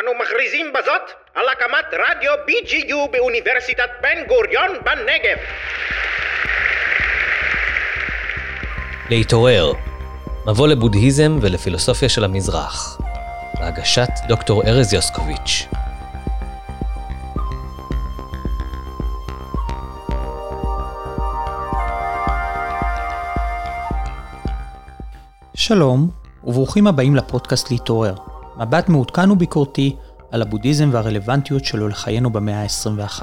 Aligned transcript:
אנו 0.00 0.10
מכריזים 0.14 0.72
בזאת 0.72 1.02
על 1.34 1.48
הקמת 1.48 1.84
רדיו 1.92 2.32
BGU 2.48 3.10
באוניברסיטת 3.12 3.90
בן 4.02 4.26
גוריון 4.28 4.70
בנגב. 4.84 5.36
להתעורר, 9.10 9.72
מבוא 10.46 10.68
לבודהיזם 10.68 11.38
ולפילוסופיה 11.42 12.08
של 12.08 12.24
המזרח, 12.24 13.00
בהגשת 13.60 14.08
דוקטור 14.28 14.62
ארז 14.66 14.92
יוסקוביץ'. 14.92 15.66
שלום, 25.54 26.10
וברוכים 26.44 26.86
הבאים 26.86 27.16
לפודקאסט 27.16 27.70
להתעורר, 27.70 28.14
מבט 28.58 28.88
מעודכן 28.88 29.30
וביקורתי 29.30 29.96
על 30.30 30.42
הבודהיזם 30.42 30.88
והרלוונטיות 30.92 31.64
שלו 31.64 31.88
לחיינו 31.88 32.30
במאה 32.30 32.62
ה-21. 32.62 33.22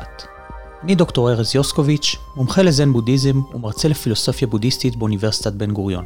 אני 0.83 0.95
דוקטור 0.95 1.31
ארז 1.31 1.55
יוסקוביץ', 1.55 2.15
מומחה 2.35 2.61
לזן 2.61 2.93
בודהיזם 2.93 3.41
ומרצה 3.53 3.87
לפילוסופיה 3.87 4.47
בודהיסטית 4.47 4.95
באוניברסיטת 4.95 5.53
בן 5.53 5.71
גוריון. 5.71 6.05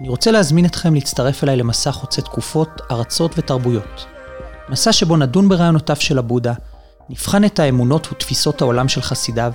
אני 0.00 0.08
רוצה 0.08 0.30
להזמין 0.30 0.64
אתכם 0.64 0.94
להצטרף 0.94 1.44
אליי 1.44 1.56
למסע 1.56 1.92
חוצה 1.92 2.22
תקופות, 2.22 2.68
ארצות 2.90 3.34
ותרבויות. 3.38 4.06
מסע 4.68 4.92
שבו 4.92 5.16
נדון 5.16 5.48
ברעיונותיו 5.48 5.96
של 5.96 6.18
הבודה, 6.18 6.52
נבחן 7.10 7.44
את 7.44 7.58
האמונות 7.58 8.12
ותפיסות 8.12 8.62
העולם 8.62 8.88
של 8.88 9.02
חסידיו, 9.02 9.52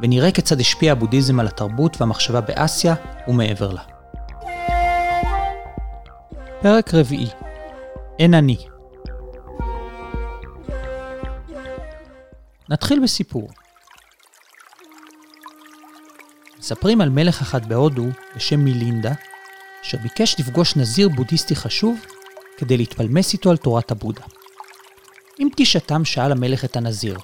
ונראה 0.00 0.30
כיצד 0.30 0.60
השפיע 0.60 0.92
הבודהיזם 0.92 1.40
על 1.40 1.46
התרבות 1.46 2.00
והמחשבה 2.00 2.40
באסיה 2.40 2.94
ומעבר 3.28 3.72
לה. 3.72 3.80
פרק 6.62 6.94
רביעי 6.94 7.28
אין 8.18 8.34
אני 8.34 8.56
נתחיל 12.68 13.02
בסיפור. 13.02 13.48
מספרים 16.58 17.00
על 17.00 17.08
מלך 17.08 17.40
אחד 17.40 17.68
בהודו 17.68 18.04
בשם 18.36 18.60
מילינדה, 18.60 19.12
אשר 19.82 19.98
ביקש 20.02 20.40
לפגוש 20.40 20.76
נזיר 20.76 21.08
בודהיסטי 21.08 21.56
חשוב 21.56 22.06
כדי 22.56 22.76
להתפלמס 22.76 23.32
איתו 23.32 23.50
על 23.50 23.56
תורת 23.56 23.90
הבודה. 23.90 24.22
עם 25.38 25.50
פגישתם 25.50 26.04
שאל 26.04 26.32
המלך 26.32 26.64
את 26.64 26.76
הנזיר, 26.76 27.18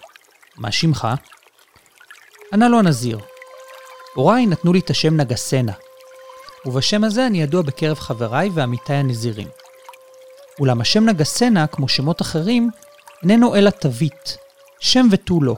מה 0.56 0.72
שמך? 0.72 1.08
ענה 2.52 2.68
לו 2.68 2.78
הנזיר, 2.78 3.18
הוריי 4.14 4.46
נתנו 4.46 4.72
לי 4.72 4.78
את 4.78 4.90
השם 4.90 5.16
נגסנה, 5.16 5.72
ובשם 6.66 7.04
הזה 7.04 7.26
אני 7.26 7.42
ידוע 7.42 7.62
בקרב 7.62 7.98
חבריי 7.98 8.50
ועמיתיי 8.54 8.96
הנזירים. 8.96 9.59
אולם 10.60 10.80
השם 10.80 11.04
נגסנה, 11.04 11.66
כמו 11.66 11.88
שמות 11.88 12.22
אחרים, 12.22 12.70
איננו 13.22 13.56
אלא 13.56 13.70
תווית, 13.70 14.36
שם 14.80 15.06
ותו 15.10 15.40
לא, 15.42 15.56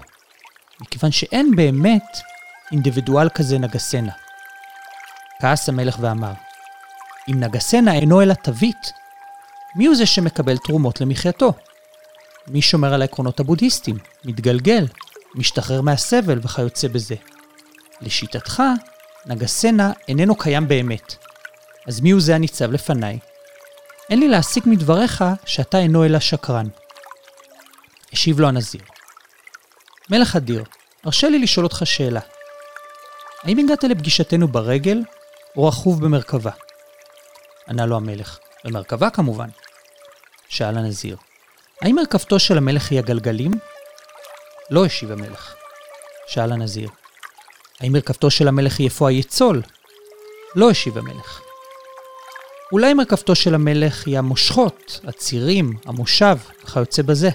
מכיוון 0.80 1.10
שאין 1.10 1.56
באמת 1.56 2.18
אינדיבידואל 2.72 3.28
כזה 3.28 3.58
נגסנה. 3.58 4.12
כעס 5.40 5.68
המלך 5.68 5.96
ואמר, 6.00 6.32
אם 7.28 7.40
נגסנה 7.40 7.94
אינו 7.94 8.22
אלא 8.22 8.34
תווית, 8.34 8.92
מי 9.76 9.86
הוא 9.86 9.96
זה 9.96 10.06
שמקבל 10.06 10.58
תרומות 10.58 11.00
למחייתו? 11.00 11.52
מי 12.48 12.62
שומר 12.62 12.94
על 12.94 13.02
העקרונות 13.02 13.40
הבודהיסטיים, 13.40 13.98
מתגלגל, 14.24 14.86
משתחרר 15.34 15.80
מהסבל 15.80 16.38
וכיוצא 16.42 16.88
בזה? 16.88 17.14
לשיטתך, 18.00 18.62
נגסנה 19.26 19.92
איננו 20.08 20.34
קיים 20.34 20.68
באמת. 20.68 21.14
אז 21.86 22.00
מי 22.00 22.10
הוא 22.10 22.20
זה 22.20 22.34
הניצב 22.34 22.72
לפניי? 22.72 23.18
אין 24.10 24.20
לי 24.20 24.28
להסיק 24.28 24.66
מדבריך 24.66 25.24
שאתה 25.44 25.78
אינו 25.78 26.04
אלא 26.04 26.20
שקרן. 26.20 26.66
השיב 28.12 28.40
לו 28.40 28.48
הנזיר. 28.48 28.80
מלך 30.10 30.36
אדיר, 30.36 30.64
הרשה 31.04 31.28
לי 31.28 31.38
לשאול 31.38 31.66
אותך 31.66 31.82
שאלה. 31.84 32.20
האם 33.42 33.58
הגעת 33.58 33.84
לפגישתנו 33.84 34.48
ברגל 34.48 35.02
או 35.56 35.68
רכוב 35.68 36.04
במרכבה? 36.04 36.50
ענה 37.68 37.86
לו 37.86 37.96
המלך, 37.96 38.38
במרכבה 38.64 39.10
כמובן. 39.10 39.48
שאל 40.48 40.78
הנזיר, 40.78 41.16
האם 41.82 41.96
מרכבתו 41.96 42.38
של 42.38 42.58
המלך 42.58 42.90
היא 42.90 42.98
הגלגלים? 42.98 43.50
לא 44.70 44.84
השיב 44.84 45.12
המלך. 45.12 45.54
שאל 46.26 46.52
הנזיר, 46.52 46.88
האם 47.80 47.92
מרכבתו 47.92 48.30
של 48.30 48.48
המלך 48.48 48.78
היא 48.78 48.84
איפה 48.84 49.08
היצול? 49.08 49.62
לא 50.56 50.70
השיב 50.70 50.98
המלך. 50.98 51.51
אולי 52.72 52.94
מרכבתו 52.94 53.34
של 53.34 53.54
המלך 53.54 54.06
היא 54.06 54.18
המושכות, 54.18 55.00
הצירים, 55.04 55.76
המושב, 55.84 56.36
וכיוצא 56.64 57.02
בזה. 57.02 57.30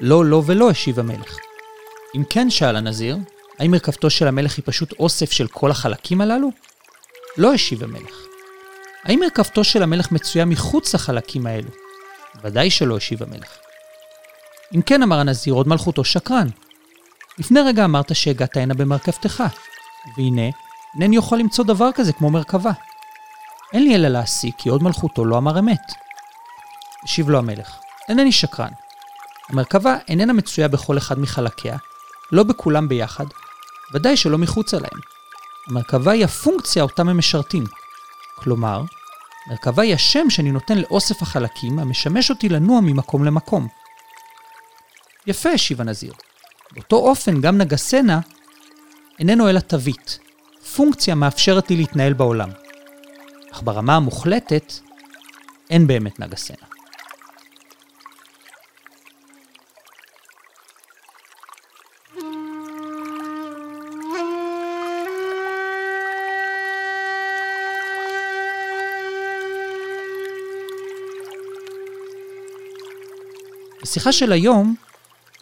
לא, 0.00 0.24
לא 0.24 0.42
ולא, 0.46 0.70
השיב 0.70 0.98
המלך. 0.98 1.38
אם 2.16 2.22
כן, 2.30 2.50
שאל 2.50 2.76
הנזיר, 2.76 3.18
האם 3.58 3.70
מרכבתו 3.70 4.10
של 4.10 4.28
המלך 4.28 4.56
היא 4.56 4.62
פשוט 4.66 4.92
אוסף 4.92 5.32
של 5.32 5.46
כל 5.46 5.70
החלקים 5.70 6.20
הללו? 6.20 6.50
לא 7.38 7.54
השיב 7.54 7.84
המלך. 7.84 8.26
האם 9.04 9.20
מרכבתו 9.20 9.64
של 9.64 9.82
המלך 9.82 10.12
מצויה 10.12 10.44
מחוץ 10.44 10.94
לחלקים 10.94 11.46
האלו? 11.46 11.68
ודאי 12.42 12.70
שלא 12.70 12.96
השיב 12.96 13.22
המלך. 13.22 13.58
אם 14.74 14.82
כן, 14.82 15.02
אמר 15.02 15.18
הנזיר, 15.18 15.54
עוד 15.54 15.68
מלכותו 15.68 16.04
שקרן. 16.04 16.48
לפני 17.38 17.60
רגע 17.60 17.84
אמרת 17.84 18.16
שהגעת 18.16 18.56
הנה 18.56 18.74
במרכבתך, 18.74 19.42
והנה, 20.16 20.50
אינני 20.94 21.16
יכול 21.16 21.38
למצוא 21.38 21.64
דבר 21.64 21.90
כזה 21.94 22.12
כמו 22.12 22.30
מרכבה. 22.30 22.72
אין 23.74 23.82
לי 23.82 23.94
אלא 23.94 24.08
להסיק 24.08 24.54
כי 24.58 24.68
עוד 24.68 24.82
מלכותו 24.82 25.24
לא 25.24 25.38
אמר 25.38 25.58
אמת. 25.58 25.92
השיב 27.04 27.30
לו 27.30 27.38
המלך, 27.38 27.76
אינני 28.08 28.32
שקרן. 28.32 28.72
המרכבה 29.48 29.96
איננה 30.08 30.32
מצויה 30.32 30.68
בכל 30.68 30.98
אחד 30.98 31.18
מחלקיה, 31.18 31.76
לא 32.32 32.42
בכולם 32.42 32.88
ביחד, 32.88 33.24
ודאי 33.94 34.16
שלא 34.16 34.38
מחוצה 34.38 34.76
להם. 34.76 35.00
המרכבה 35.68 36.12
היא 36.12 36.24
הפונקציה 36.24 36.82
אותם 36.82 37.08
הם 37.08 37.18
משרתים. 37.18 37.64
כלומר, 38.36 38.82
מרכבה 39.50 39.82
היא 39.82 39.94
השם 39.94 40.30
שאני 40.30 40.52
נותן 40.52 40.78
לאוסף 40.78 41.22
החלקים 41.22 41.78
המשמש 41.78 42.30
אותי 42.30 42.48
לנוע 42.48 42.80
ממקום 42.80 43.24
למקום. 43.24 43.68
יפה, 45.26 45.50
השיב 45.50 45.80
הנזיר. 45.80 46.12
באותו 46.72 46.96
אופן 46.96 47.40
גם 47.40 47.58
נגסנה 47.58 48.20
איננו 49.18 49.48
אלא 49.48 49.60
תווית, 49.60 50.18
פונקציה 50.76 51.14
מאפשרת 51.14 51.70
לי 51.70 51.76
להתנהל 51.76 52.12
בעולם. 52.12 52.63
אך 53.54 53.62
ברמה 53.62 53.96
המוחלטת, 53.96 54.72
אין 55.70 55.86
באמת 55.86 56.20
נגסנה. 56.20 56.56
בשיחה 73.82 74.12
של 74.12 74.32
היום 74.32 74.74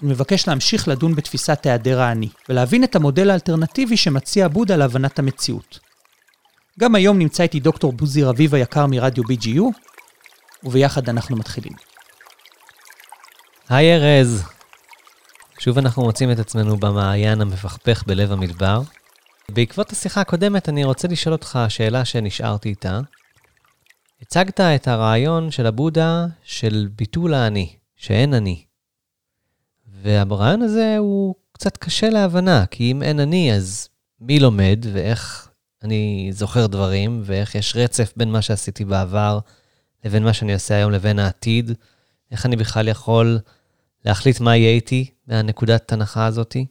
אני 0.03 0.11
מבקש 0.11 0.49
להמשיך 0.49 0.89
לדון 0.89 1.15
בתפיסת 1.15 1.67
היעדר 1.67 2.01
האני, 2.01 2.29
ולהבין 2.49 2.85
את 2.85 2.97
המודל 2.97 3.31
האלטרנטיבי 3.31 3.97
שמציע 3.97 4.49
בודה 4.49 4.77
להבנת 4.77 5.19
המציאות. 5.19 5.92
גם 6.81 6.95
היום 6.95 7.19
נמצא 7.19 7.43
איתי 7.43 7.61
דוקטור 7.61 7.93
בוזי 7.93 8.23
רביב 8.23 8.55
היקר 8.55 8.87
מרדיו 8.87 9.25
BGU, 9.25 9.63
וביחד 10.65 11.09
אנחנו 11.09 11.37
מתחילים. 11.37 11.73
היי 13.69 13.95
ארז. 13.95 14.45
שוב 15.59 15.79
אנחנו 15.79 16.03
מוצאים 16.03 16.31
את 16.33 16.39
עצמנו 16.39 16.77
במעיין 16.77 17.41
המפכפך 17.41 18.05
בלב 18.07 18.33
המדבר. 18.33 18.83
בעקבות 19.51 19.93
השיחה 19.93 20.21
הקודמת 20.21 20.69
אני 20.69 20.85
רוצה 20.85 21.09
לשאול 21.09 21.33
אותך 21.33 21.59
שאלה 21.69 22.05
שנשארתי 22.05 22.69
איתה. 22.69 23.01
הצגת 24.23 24.61
את 24.61 24.89
הרעיון 24.89 25.51
של 25.51 25.67
הבודה 25.67 26.27
של 26.43 26.89
ביטול 26.97 27.35
האני, 27.35 27.77
שאין 27.97 28.35
אני. 28.35 28.65
והרעיון 30.03 30.63
הזה 30.63 30.97
הוא 30.99 31.35
קצת 31.53 31.77
קשה 31.77 32.11
להבנה, 32.11 32.67
כי 32.67 32.91
אם 32.91 33.03
אין 33.03 33.21
אני, 33.21 33.53
אז 33.55 33.89
מי 34.21 34.41
לומד 34.41 34.87
ואיך 34.93 35.49
אני 35.85 36.31
זוכר 36.33 36.67
דברים, 36.67 37.23
ואיך 37.25 37.55
יש 37.55 37.77
רצף 37.77 38.13
בין 38.17 38.33
מה 38.33 38.43
שעשיתי 38.43 38.85
בעבר 38.85 39.39
לבין 40.05 40.25
מה 40.25 40.33
שאני 40.33 40.55
עושה 40.55 40.75
היום 40.75 40.93
לבין 40.93 41.19
העתיד, 41.19 41.71
איך 42.31 42.47
אני 42.47 42.57
בכלל 42.57 42.89
יכול 42.89 43.39
להחליט 44.05 44.41
מה 44.41 44.57
יהיה 44.57 44.71
איתי 44.71 45.11
מהנקודת 45.27 45.93
הנחה 45.93 46.27
הזאתי. 46.27 46.67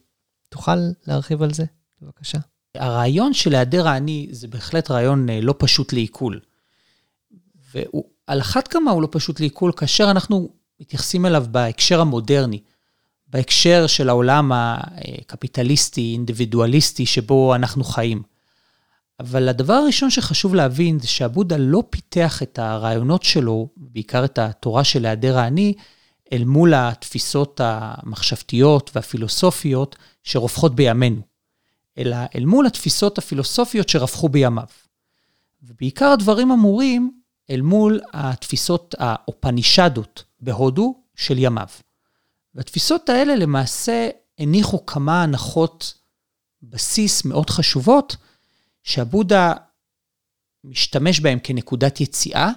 תוכל 0.48 0.76
להרחיב 1.06 1.42
על 1.42 1.52
זה, 1.52 1.64
בבקשה? 2.02 2.38
הרעיון 2.74 3.34
של 3.34 3.54
היעדר 3.54 3.88
האני 3.88 4.28
זה 4.30 4.48
בהחלט 4.48 4.90
רעיון 4.90 5.30
אה, 5.30 5.40
לא 5.40 5.54
פשוט 5.58 5.92
לעיכול. 5.92 6.40
ועל 7.74 8.40
אחת 8.40 8.68
כמה 8.68 8.90
הוא 8.90 9.02
לא 9.02 9.08
פשוט 9.10 9.40
לעיכול, 9.40 9.72
כאשר 9.76 10.10
אנחנו 10.10 10.48
מתייחסים 10.80 11.26
אליו 11.26 11.44
בהקשר 11.50 12.00
המודרני. 12.00 12.60
בהקשר 13.28 13.86
של 13.86 14.08
העולם 14.08 14.52
הקפיטליסטי, 14.54 16.12
אינדיבידואליסטי, 16.12 17.06
שבו 17.06 17.54
אנחנו 17.54 17.84
חיים. 17.84 18.22
אבל 19.20 19.48
הדבר 19.48 19.72
הראשון 19.72 20.10
שחשוב 20.10 20.54
להבין 20.54 20.98
זה 20.98 21.08
שעבודה 21.08 21.56
לא 21.56 21.82
פיתח 21.90 22.42
את 22.42 22.58
הרעיונות 22.58 23.22
שלו, 23.22 23.68
בעיקר 23.76 24.24
את 24.24 24.38
התורה 24.38 24.84
של 24.84 25.06
היעדר 25.06 25.38
האני, 25.38 25.74
אל 26.32 26.44
מול 26.44 26.74
התפיסות 26.74 27.60
המחשבתיות 27.64 28.90
והפילוסופיות 28.94 29.96
שרווחות 30.22 30.74
בימינו, 30.74 31.22
אלא 31.98 32.16
אל 32.34 32.44
מול 32.44 32.66
התפיסות 32.66 33.18
הפילוסופיות 33.18 33.88
שרווחו 33.88 34.28
בימיו. 34.28 34.66
ובעיקר 35.62 36.06
הדברים 36.06 36.50
אמורים 36.50 37.20
אל 37.50 37.60
מול 37.60 38.00
התפיסות 38.12 38.94
האופנישדות 38.98 40.24
בהודו 40.40 41.02
של 41.16 41.38
ימיו. 41.38 41.68
והתפיסות 42.54 43.08
האלה 43.08 43.36
למעשה 43.36 44.08
הניחו 44.38 44.86
כמה 44.86 45.22
הנחות 45.22 45.94
בסיס 46.62 47.24
מאוד 47.24 47.50
חשובות, 47.50 48.16
שהבודה 48.82 49.52
משתמש 50.64 51.20
בהן 51.20 51.38
כנקודת 51.42 52.00
יציאה, 52.00 52.50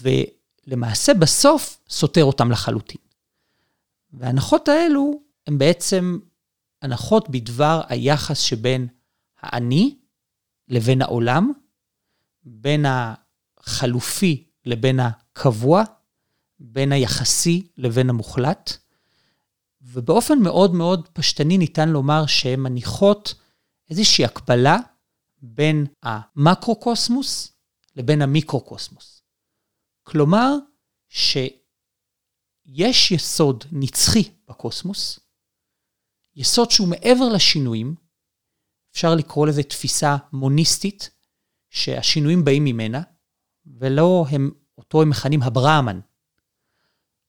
ולמעשה 0.00 1.14
בסוף 1.14 1.80
סותר 1.88 2.24
אותם 2.24 2.50
לחלוטין. 2.50 3.00
וההנחות 4.12 4.68
האלו 4.68 5.20
הן 5.46 5.58
בעצם 5.58 6.18
הנחות 6.82 7.28
בדבר 7.30 7.80
היחס 7.88 8.40
שבין 8.40 8.88
האני 9.40 9.96
לבין 10.68 11.02
העולם, 11.02 11.52
בין 12.44 12.86
החלופי 12.88 14.44
לבין 14.64 15.00
הקבוע, 15.00 15.84
בין 16.58 16.92
היחסי 16.92 17.68
לבין 17.76 18.10
המוחלט, 18.10 18.72
ובאופן 19.82 20.38
מאוד 20.38 20.74
מאוד 20.74 21.08
פשטני 21.12 21.58
ניתן 21.58 21.88
לומר 21.88 22.26
שהן 22.26 22.60
מניחות 22.60 23.34
איזושהי 23.90 24.24
הקבלה 24.24 24.76
בין 25.42 25.86
המקרוקוסמוס 26.02 27.52
לבין 27.96 28.22
המיקרוקוסמוס. 28.22 29.22
כלומר, 30.02 30.54
שיש 31.08 33.10
יסוד 33.10 33.64
נצחי 33.72 34.30
בקוסמוס, 34.48 35.20
יסוד 36.36 36.70
שהוא 36.70 36.88
מעבר 36.88 37.28
לשינויים, 37.34 37.94
אפשר 38.92 39.14
לקרוא 39.14 39.46
לזה 39.46 39.62
תפיסה 39.62 40.16
מוניסטית, 40.32 41.10
שהשינויים 41.70 42.44
באים 42.44 42.64
ממנה, 42.64 43.02
ולא 43.66 44.24
הם, 44.30 44.50
אותו 44.78 45.02
הם 45.02 45.10
מכנים 45.10 45.42
הברהמן. 45.42 46.00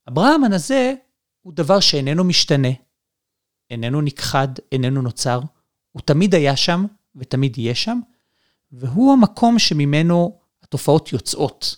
הברהמן 0.08 0.54
הזה 0.54 0.94
הוא 1.42 1.54
דבר 1.54 1.80
שאיננו 1.80 2.24
משתנה, 2.24 2.68
איננו 3.70 4.02
נכחד, 4.02 4.48
איננו 4.72 5.02
נוצר, 5.02 5.40
הוא 5.92 6.02
תמיד 6.06 6.36
היה 6.36 6.56
שם 6.56 6.86
ותמיד 7.16 7.58
יהיה 7.58 7.76
שם, 7.76 8.00
והוא 8.72 9.14
המקום 9.14 9.60
שממנו 9.60 10.40
התופעות 10.64 11.14
יוצאות. 11.14 11.76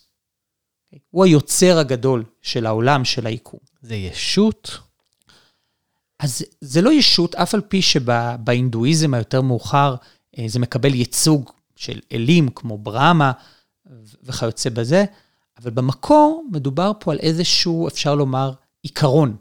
הוא 1.10 1.26
היוצר 1.26 1.78
הגדול 1.78 2.24
של 2.42 2.66
העולם, 2.66 3.06
של 3.06 3.28
היקום. 3.28 3.60
זה 3.82 3.96
ישות? 3.96 4.80
אז 6.20 6.46
זה 6.62 6.82
לא 6.82 6.94
ישות, 6.94 7.36
אף 7.36 7.54
על 7.54 7.62
פי 7.62 7.82
שבהינדואיזם 7.82 9.14
היותר 9.14 9.42
מאוחר 9.42 9.96
אה, 10.38 10.46
זה 10.48 10.60
מקבל 10.60 10.94
ייצוג 10.94 11.52
של 11.76 12.00
אלים 12.12 12.50
כמו 12.50 12.78
ברמה 12.78 13.32
וכיוצא 14.24 14.70
בזה, 14.70 15.06
אבל 15.58 15.72
במקור 15.72 16.46
מדובר 16.52 16.92
פה 17.00 17.12
על 17.12 17.20
איזשהו, 17.20 17.88
אפשר 17.88 18.16
לומר, 18.16 18.52
עיקרון. 18.82 19.30
Okay? 19.30 19.40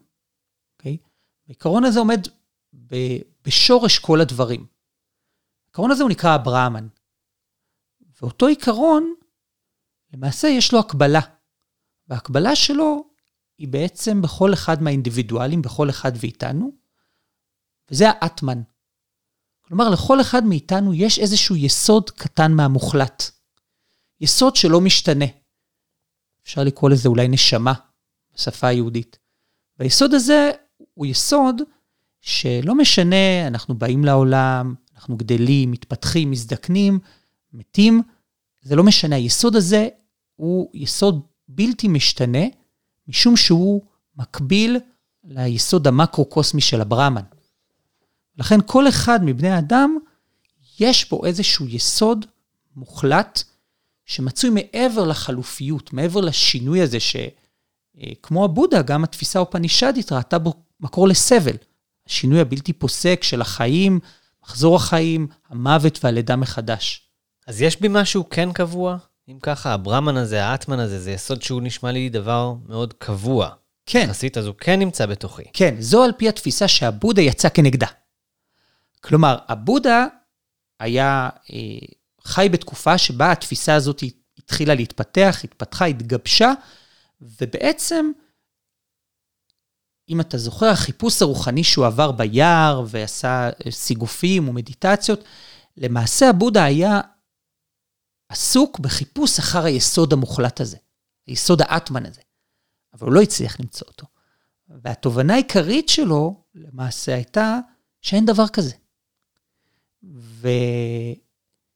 אוקיי? 0.79 0.97
העיקרון 1.49 1.85
הזה 1.85 1.99
עומד 1.99 2.20
בשורש 3.44 3.99
כל 3.99 4.20
הדברים. 4.20 4.67
העיקרון 5.64 5.90
הזה 5.90 6.02
הוא 6.02 6.11
נקרא 6.11 6.35
אברהמן. 6.35 6.88
ואותו 8.23 8.46
עיקרון, 8.46 9.14
למעשה 10.12 10.49
יש 10.49 10.73
לו 10.73 10.79
הקבלה. 10.79 11.20
וההקבלה 12.08 12.56
שלו 12.56 13.11
היא 13.58 13.69
בעצם 13.69 14.23
בכל 14.23 14.52
אחד 14.52 14.82
מהאינדיבידואלים, 14.82 15.62
בכל 15.62 15.90
אחד 15.90 16.12
מאיתנו, 16.23 16.73
וזה 17.90 18.05
האטמן. 18.08 18.62
כלומר, 19.61 19.91
לכל 19.91 20.20
אחד 20.20 20.44
מאיתנו 20.44 20.94
יש 20.94 21.19
איזשהו 21.19 21.56
יסוד 21.56 22.11
קטן 22.11 22.52
מהמוחלט. 22.52 23.23
יסוד 24.20 24.56
שלא 24.56 24.81
משתנה. 24.81 25.25
אפשר 26.43 26.64
לקרוא 26.64 26.91
לזה 26.91 27.08
אולי 27.08 27.29
נשמה 27.29 27.73
בשפה 28.34 28.67
היהודית. 28.67 29.19
והיסוד 29.79 30.14
הזה 30.14 30.50
הוא 30.94 31.06
יסוד 31.06 31.62
שלא 32.29 32.75
משנה, 32.75 33.47
אנחנו 33.47 33.75
באים 33.75 34.05
לעולם, 34.05 34.75
אנחנו 34.95 35.17
גדלים, 35.17 35.71
מתפתחים, 35.71 36.31
מזדקנים, 36.31 36.99
מתים, 37.53 38.03
זה 38.63 38.77
לא 38.77 38.85
משנה. 38.85 39.17
היסוד 39.17 39.57
הזה 39.57 39.89
הוא 40.37 40.71
יסוד 40.75 41.21
בלתי 41.49 41.89
משתנה, 41.89 42.45
משום 43.09 43.37
שהוא 43.37 43.83
מקביל 44.17 44.77
ליסוד 45.25 45.87
המקרו-קוסמי 45.87 46.61
של 46.61 46.81
אברהמן. 46.81 47.23
לכן 48.39 48.59
כל 48.67 48.89
אחד 48.89 49.21
מבני 49.25 49.51
האדם, 49.51 49.99
יש 50.81 51.11
בו 51.11 51.25
איזשהו 51.25 51.67
יסוד 51.69 52.27
מוחלט 52.77 53.43
שמצוי 54.05 54.51
מעבר 54.51 55.05
לחלופיות, 55.05 55.93
מעבר 55.93 56.21
לשינוי 56.21 56.81
הזה, 56.83 56.99
שכמו 57.01 58.45
הבודה, 58.45 58.83
גם 58.83 59.05
התפיסה 59.05 59.39
האופנישדית 59.39 60.13
ראתה 60.13 60.39
בו 60.39 60.53
מקור 60.81 61.09
לסבל. 61.09 61.57
השינוי 62.08 62.40
הבלתי 62.40 62.72
פוסק 62.72 63.22
של 63.22 63.40
החיים, 63.40 64.00
מחזור 64.44 64.76
החיים, 64.76 65.26
המוות 65.49 66.05
והלידה 66.05 66.37
מחדש. 66.37 67.10
אז 67.46 67.62
יש 67.62 67.81
בי 67.81 67.88
משהו 67.90 68.28
כן 68.31 68.52
קבוע? 68.52 68.96
אם 69.28 69.38
ככה, 69.43 69.72
הברמן 69.72 70.16
הזה, 70.16 70.44
האטמן 70.44 70.78
הזה, 70.78 71.00
זה 71.00 71.10
יסוד 71.10 71.43
שהוא 71.43 71.62
נשמע 71.62 71.93
לי 71.93 72.08
דבר 72.08 72.55
מאוד 72.69 72.93
קבוע. 72.93 73.50
כן. 73.87 74.06
יחסית, 74.08 74.38
אז 74.38 74.46
הוא 74.46 74.55
כן 74.58 74.78
נמצא 74.78 75.06
בתוכי. 75.06 75.43
כן, 75.52 75.75
זו 75.78 76.05
על 76.05 76.12
פי 76.16 76.28
התפיסה 76.28 76.69
שהבודה 76.69 77.22
יצא 77.22 77.49
כנגדה. 77.49 77.87
כלומר, 79.00 79.38
הבודה 79.49 80.06
היה 80.81 81.28
אה, 81.52 81.58
חי 82.25 82.49
בתקופה 82.52 82.99
שבה 82.99 83.32
התפיסה 83.32 83.75
הזאת 83.75 84.02
התחילה 84.38 84.75
להתפתח, 84.75 85.40
התפתחה, 85.44 85.84
התגבשה, 85.84 86.52
ובעצם, 87.20 88.10
אם 90.08 90.20
אתה 90.20 90.38
זוכר, 90.38 90.66
החיפוש 90.66 91.22
הרוחני 91.22 91.64
שהוא 91.64 91.87
עבר 91.87 92.12
ביער 92.12 92.84
ועשה 92.87 93.50
אה, 93.66 93.70
סיגופים 93.70 94.49
ומדיטציות, 94.49 95.25
למעשה 95.76 96.31
הבודה 96.31 96.64
היה 96.64 97.00
עסוק 98.28 98.78
בחיפוש 98.78 99.38
אחר 99.38 99.64
היסוד 99.64 100.12
המוחלט 100.12 100.60
הזה, 100.60 100.76
היסוד 101.26 101.62
האטמן 101.62 102.06
הזה, 102.06 102.20
אבל 102.94 103.06
הוא 103.06 103.14
לא 103.14 103.20
הצליח 103.20 103.60
למצוא 103.60 103.88
אותו. 103.88 104.06
והתובנה 104.69 105.34
העיקרית 105.34 105.88
שלו, 105.88 106.44
למעשה, 106.55 107.15
הייתה 107.15 107.58
שאין 108.03 108.27
דבר 108.27 108.48
כזה. 108.48 108.74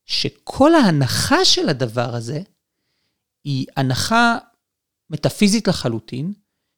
ושכל 0.07 0.75
ההנחה 0.75 1.45
של 1.45 1.69
הדבר 1.69 2.15
הזה 2.15 2.41
היא 3.45 3.67
הנחה 3.77 4.39
מטאפיזית 5.11 5.69
לחלוטין, 5.69 6.33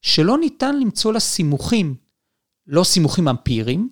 שלא 0.05 0.39
ניתן 0.39 0.79
למצוא 0.81 1.13
לה 1.13 1.21
סימוכים, 1.21 1.97
לא 2.67 2.85
סימוכים 2.85 3.29
אמפיריים, 3.29 3.91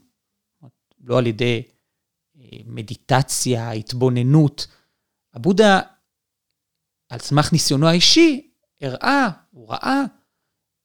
לא 1.00 1.18
על 1.18 1.26
ידי 1.26 1.62
אה, 2.36 2.58
מדיטציה, 2.66 3.70
התבוננות. 3.70 4.66
הבודה, 5.34 5.80
על 7.08 7.18
סמך 7.18 7.52
ניסיונו 7.52 7.88
האישי, 7.88 8.54
הראה, 8.80 9.28
הוא 9.50 9.68
ראה, 9.68 10.00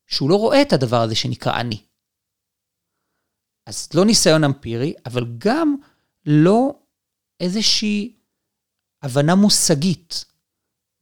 שהוא 0.08 0.30
לא 0.30 0.36
רואה 0.36 0.62
את 0.62 0.74
הדבר 0.74 1.02
הזה 1.02 1.16
שנקרא 1.16 1.60
אני. 1.60 1.82
אז 3.66 3.90
לא 3.94 4.06
ניסיון 4.06 4.44
אמפירי, 4.44 4.94
אבל 5.06 5.26
גם 5.38 5.76
לא 6.26 6.80
איזושהי 7.40 8.20
הבנה 9.02 9.36
מושגית. 9.36 10.26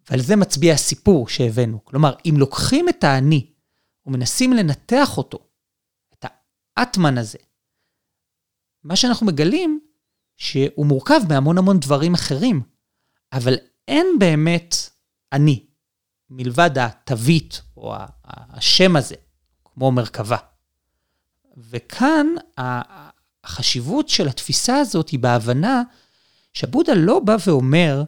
ועל 0.10 0.20
זה 0.22 0.36
מצביע 0.36 0.74
הסיפור 0.74 1.28
שהבאנו. 1.28 1.86
כלומר, 1.86 2.16
אם 2.26 2.36
לוקחים 2.38 2.90
את 2.90 3.04
האני 3.04 3.55
ומנסים 4.06 4.54
לנתח 4.54 5.18
אותו, 5.18 5.40
את 6.14 6.26
האטמן 6.78 7.18
הזה, 7.18 7.38
מה 8.84 8.96
שאנחנו 8.96 9.26
מגלים, 9.26 9.80
שהוא 10.38 10.86
מורכב 10.86 11.20
מהמון 11.30 11.58
המון 11.58 11.80
דברים 11.80 12.14
אחרים, 12.14 12.62
אבל 13.34 13.56
אין 13.88 14.08
באמת 14.20 14.76
אני, 15.34 15.66
מלבד 16.30 16.78
התווית 16.78 17.62
או 17.78 17.94
השם 18.26 18.96
הזה, 18.96 19.16
כמו 19.66 19.92
מרכבה. 19.92 20.38
וכאן 21.58 22.28
החשיבות 23.44 24.10
של 24.10 24.28
התפיסה 24.28 24.78
הזאת 24.78 25.10
היא 25.10 25.20
בהבנה 25.20 25.84
שבודה 26.54 26.94
לא 26.96 27.20
בא 27.20 27.36
ואומר 27.48 28.04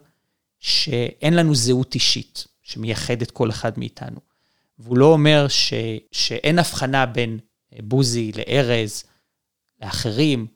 שאין 0.60 1.34
לנו 1.34 1.56
זהות 1.56 1.96
אישית 1.96 2.48
שמייחדת 2.62 3.32
כל 3.32 3.50
אחד 3.50 3.80
מאיתנו. 3.80 4.26
והוא 4.79 4.98
לא 4.98 5.05
אומר 5.05 5.48
ש, 5.48 5.74
שאין 6.12 6.60
הבחנה 6.60 7.05
בין 7.05 7.39
בוזי 7.81 8.31
לארז, 8.31 9.03
לאחרים, 9.81 10.48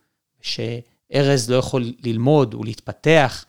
שארז 0.42 1.50
לא 1.50 1.56
יכול 1.56 1.94
ללמוד 2.04 2.54
ולהתפתח, 2.54 3.46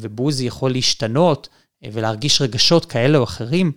ובוזי 0.00 0.44
יכול 0.44 0.72
להשתנות 0.72 1.48
ולהרגיש 1.84 2.40
רגשות 2.40 2.84
כאלה 2.84 3.18
או 3.18 3.24
אחרים. 3.24 3.72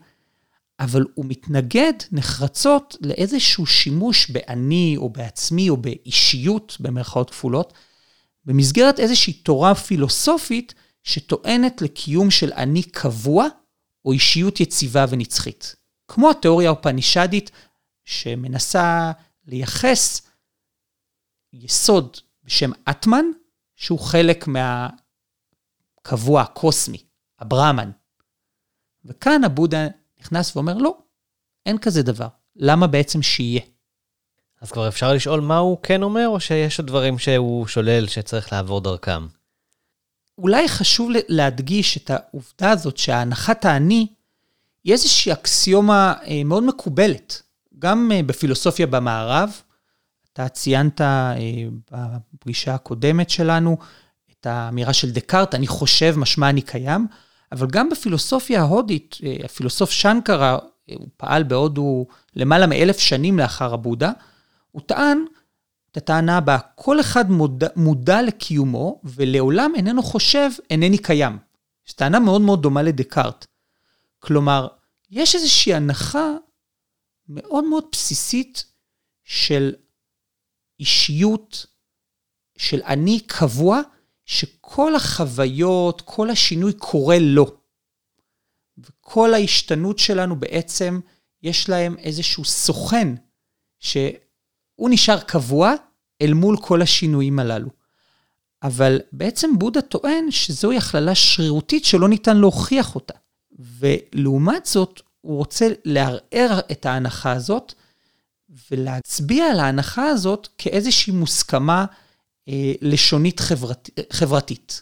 אבל 0.80 1.06
הוא 1.16 1.26
מתנגד 1.26 1.94
נחרצות 2.12 2.98
לאיזשהו 3.02 3.66
שימוש 3.66 4.30
באני 4.30 4.96
או 4.98 5.10
בעצמי 5.10 5.70
או 5.70 5.78
באישיות, 5.78 6.78
במרכאות 6.80 7.30
כפולות, 7.30 7.74
במסגרת 8.46 9.00
איזושהי 9.00 9.34
תורה 9.34 9.76
פילוסופית 9.76 10.74
שטוענת 11.04 11.82
לקיום 11.82 12.32
של 12.32 12.54
אני 12.54 12.84
קבוע 12.84 13.48
או 14.06 14.12
אישיות 14.12 14.60
יציבה 14.60 15.06
ונצחית. 15.10 15.76
כמו 16.08 16.32
התיאוריה 16.32 16.70
האופנישדית 16.70 17.52
שמנסה 18.06 19.12
לייחס 19.46 20.22
יסוד 21.54 22.18
בשם 22.44 22.72
אטמן, 22.90 23.26
שהוא 23.76 24.00
חלק 24.00 24.46
מהקבוע 24.48 26.42
הקוסמי, 26.42 27.04
הברהמן. 27.40 27.92
וכאן 29.06 29.44
הבודה 29.44 29.88
נכנס 30.20 30.56
ואומר, 30.56 30.78
לא, 30.78 30.98
אין 31.66 31.78
כזה 31.78 32.04
דבר. 32.04 32.28
למה 32.56 32.88
בעצם 32.88 33.22
שיהיה? 33.22 33.62
אז 34.62 34.72
כבר 34.72 34.88
אפשר 34.88 35.14
לשאול 35.14 35.42
מה 35.42 35.58
הוא 35.58 35.78
כן 35.84 36.04
אומר, 36.04 36.28
או 36.28 36.40
שיש 36.40 36.80
עוד 36.80 36.88
דברים 36.88 37.20
שהוא 37.20 37.68
שולל 37.68 38.08
שצריך 38.08 38.54
לעבור 38.54 38.82
דרכם? 38.82 39.28
אולי 40.38 40.68
חשוב 40.68 41.10
להדגיש 41.28 41.98
את 41.98 42.10
העובדה 42.10 42.72
הזאת 42.72 42.98
שהנחת 42.98 43.66
האני 43.66 44.08
היא 44.84 44.94
איזושהי 44.94 45.34
אקסיומה 45.34 46.14
אה, 46.28 46.42
מאוד 46.46 46.64
מקובלת, 46.64 47.42
גם 47.80 48.12
אה, 48.14 48.24
בפילוסופיה 48.24 48.88
במערב. 48.88 49.62
אתה 50.34 50.50
ציינת 50.50 51.02
אה, 51.02 51.36
בפגישה 52.34 52.74
הקודמת 52.74 53.30
שלנו 53.30 53.78
את 54.32 54.46
האמירה 54.46 54.94
של 54.94 55.12
דקארט, 55.12 55.56
אני 55.56 55.68
חושב, 55.68 56.16
משמע 56.18 56.50
אני 56.50 56.62
קיים, 56.62 57.08
אבל 57.52 57.68
גם 57.68 57.90
בפילוסופיה 57.90 58.62
ההודית, 58.62 59.18
הפילוסוף 59.44 59.92
שנקרה, 59.92 60.58
הוא 60.90 61.08
פעל 61.18 61.44
בהודו 61.44 62.06
למעלה 62.36 62.68
מאלף 62.68 62.98
שנים 62.98 63.40
לאחר 63.40 63.74
הבודה, 63.74 64.12
הוא 64.72 64.82
טען 64.86 65.26
את 65.92 65.98
הטענה 65.98 66.38
הבאה, 66.38 66.58
כל 66.76 67.00
אחד 67.00 67.32
מודע, 67.32 67.68
מודע 67.76 68.22
לקיומו 68.22 69.02
ולעולם 69.04 69.72
איננו 69.76 70.04
חושב 70.04 70.50
אינני 70.70 70.98
קיים. 70.98 71.38
זו 71.88 71.94
טענה 71.96 72.20
מאוד 72.20 72.42
מאוד 72.42 72.62
דומה 72.62 72.82
לדקארט. 72.82 73.46
כלומר, 74.26 74.68
יש 75.10 75.36
איזושהי 75.36 75.74
הנחה 75.74 76.32
מאוד 77.28 77.64
מאוד 77.64 77.86
בסיסית 77.92 78.66
של 79.24 79.76
אישיות, 80.80 81.66
של 82.58 82.82
אני 82.84 83.20
קבוע, 83.20 83.82
שכל 84.26 84.96
החוויות, 84.96 86.02
כל 86.06 86.30
השינוי 86.30 86.74
קורה 86.74 87.20
לו. 87.20 87.58
וכל 88.78 89.34
ההשתנות 89.34 90.00
שלנו 90.00 90.40
בעצם, 90.40 91.00
יש 91.42 91.70
להם 91.70 91.98
איזשהו 91.98 92.46
סוכן, 92.46 93.08
שהוא 93.80 94.90
נשאר 94.90 95.20
קבוע 95.20 95.74
אל 96.22 96.34
מול 96.34 96.58
כל 96.62 96.82
השינויים 96.82 97.40
הללו. 97.40 97.70
אבל 98.64 99.00
בעצם 99.12 99.60
בודה 99.60 99.82
טוען 99.82 100.32
שזוהי 100.32 100.78
הכללה 100.78 101.16
שרירותית 101.16 101.86
שלא 101.86 102.10
ניתן 102.10 102.38
להוכיח 102.38 102.96
אותה. 102.96 103.23
ולעומת 103.60 104.66
זאת, 104.66 105.02
הוא 105.22 105.38
רוצה 105.38 105.68
לערער 105.86 106.60
את 106.72 106.86
ההנחה 106.86 107.32
הזאת, 107.32 107.74
ולהצביע 108.72 109.46
על 109.46 109.60
ההנחה 109.60 110.06
הזאת 110.06 110.48
כאיזושהי 110.58 111.14
מוסכמה 111.14 111.86
אה, 112.48 112.74
לשונית 112.82 113.40
חברת, 113.40 113.90
חברתית. 114.14 114.82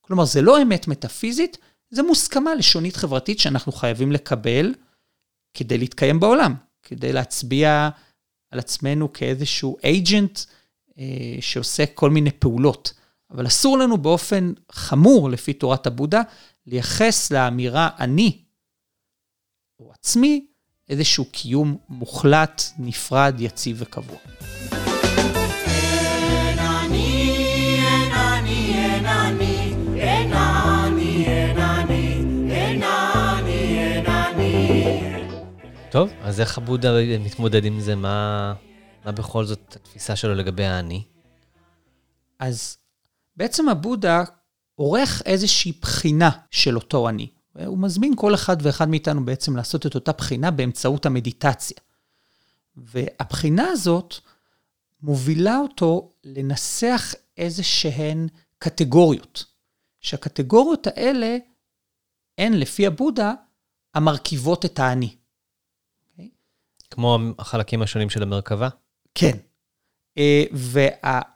כלומר, 0.00 0.24
זה 0.24 0.42
לא 0.42 0.62
אמת 0.62 0.88
מטאפיזית, 0.88 1.58
זה 1.90 2.02
מוסכמה 2.02 2.54
לשונית 2.54 2.96
חברתית 2.96 3.38
שאנחנו 3.38 3.72
חייבים 3.72 4.12
לקבל 4.12 4.74
כדי 5.54 5.78
להתקיים 5.78 6.20
בעולם, 6.20 6.54
כדי 6.82 7.12
להצביע 7.12 7.88
על 8.50 8.58
עצמנו 8.58 9.12
כאיזשהו 9.12 9.76
agent 9.82 10.46
אה, 10.98 11.36
שעושה 11.40 11.86
כל 11.86 12.10
מיני 12.10 12.30
פעולות. 12.30 12.92
אבל 13.30 13.46
אסור 13.46 13.78
לנו 13.78 13.98
באופן 13.98 14.52
חמור, 14.72 15.30
לפי 15.30 15.52
תורת 15.52 15.86
הבודה, 15.86 16.22
לייחס 16.66 17.32
לאמירה 17.32 17.88
אני 17.98 18.44
או 19.80 19.92
עצמי 19.92 20.46
איזשהו 20.88 21.24
קיום 21.24 21.76
מוחלט, 21.88 22.62
נפרד, 22.78 23.34
יציב 23.38 23.76
וקבוע. 23.80 24.18
טוב, 35.90 36.10
אז 36.22 36.40
איך 36.40 36.58
הבודה 36.58 36.88
מתמודד 37.20 37.64
עם 37.64 37.80
זה? 37.80 37.96
מה, 37.96 38.54
מה 39.04 39.12
בכל 39.12 39.44
זאת 39.44 39.76
התפיסה 39.76 40.16
שלו 40.16 40.34
לגבי 40.34 40.64
האני? 40.64 41.02
אז 42.38 42.78
בעצם 43.36 43.68
הבודה 43.68 44.22
עורך 44.82 45.22
איזושהי 45.26 45.72
בחינה 45.80 46.30
של 46.50 46.76
אותו 46.76 47.08
אני. 47.08 47.28
הוא 47.66 47.78
מזמין 47.78 48.16
כל 48.16 48.34
אחד 48.34 48.56
ואחד 48.62 48.88
מאיתנו 48.88 49.24
בעצם 49.24 49.56
לעשות 49.56 49.86
את 49.86 49.94
אותה 49.94 50.12
בחינה 50.12 50.50
באמצעות 50.50 51.06
המדיטציה. 51.06 51.76
והבחינה 52.76 53.68
הזאת 53.68 54.14
מובילה 55.02 55.58
אותו 55.58 56.12
לנסח 56.24 57.14
איזה 57.36 57.62
שהן 57.62 58.28
קטגוריות, 58.58 59.44
שהקטגוריות 60.00 60.86
האלה 60.86 61.36
הן, 62.38 62.52
לפי 62.52 62.86
הבודה, 62.86 63.32
המרכיבות 63.94 64.64
את 64.64 64.78
האני. 64.78 65.16
כמו 66.90 67.18
החלקים 67.38 67.82
השונים 67.82 68.10
של 68.10 68.22
המרכבה? 68.22 68.68
כן. 69.14 69.36
אה, 70.18 70.44
וה... 70.52 71.31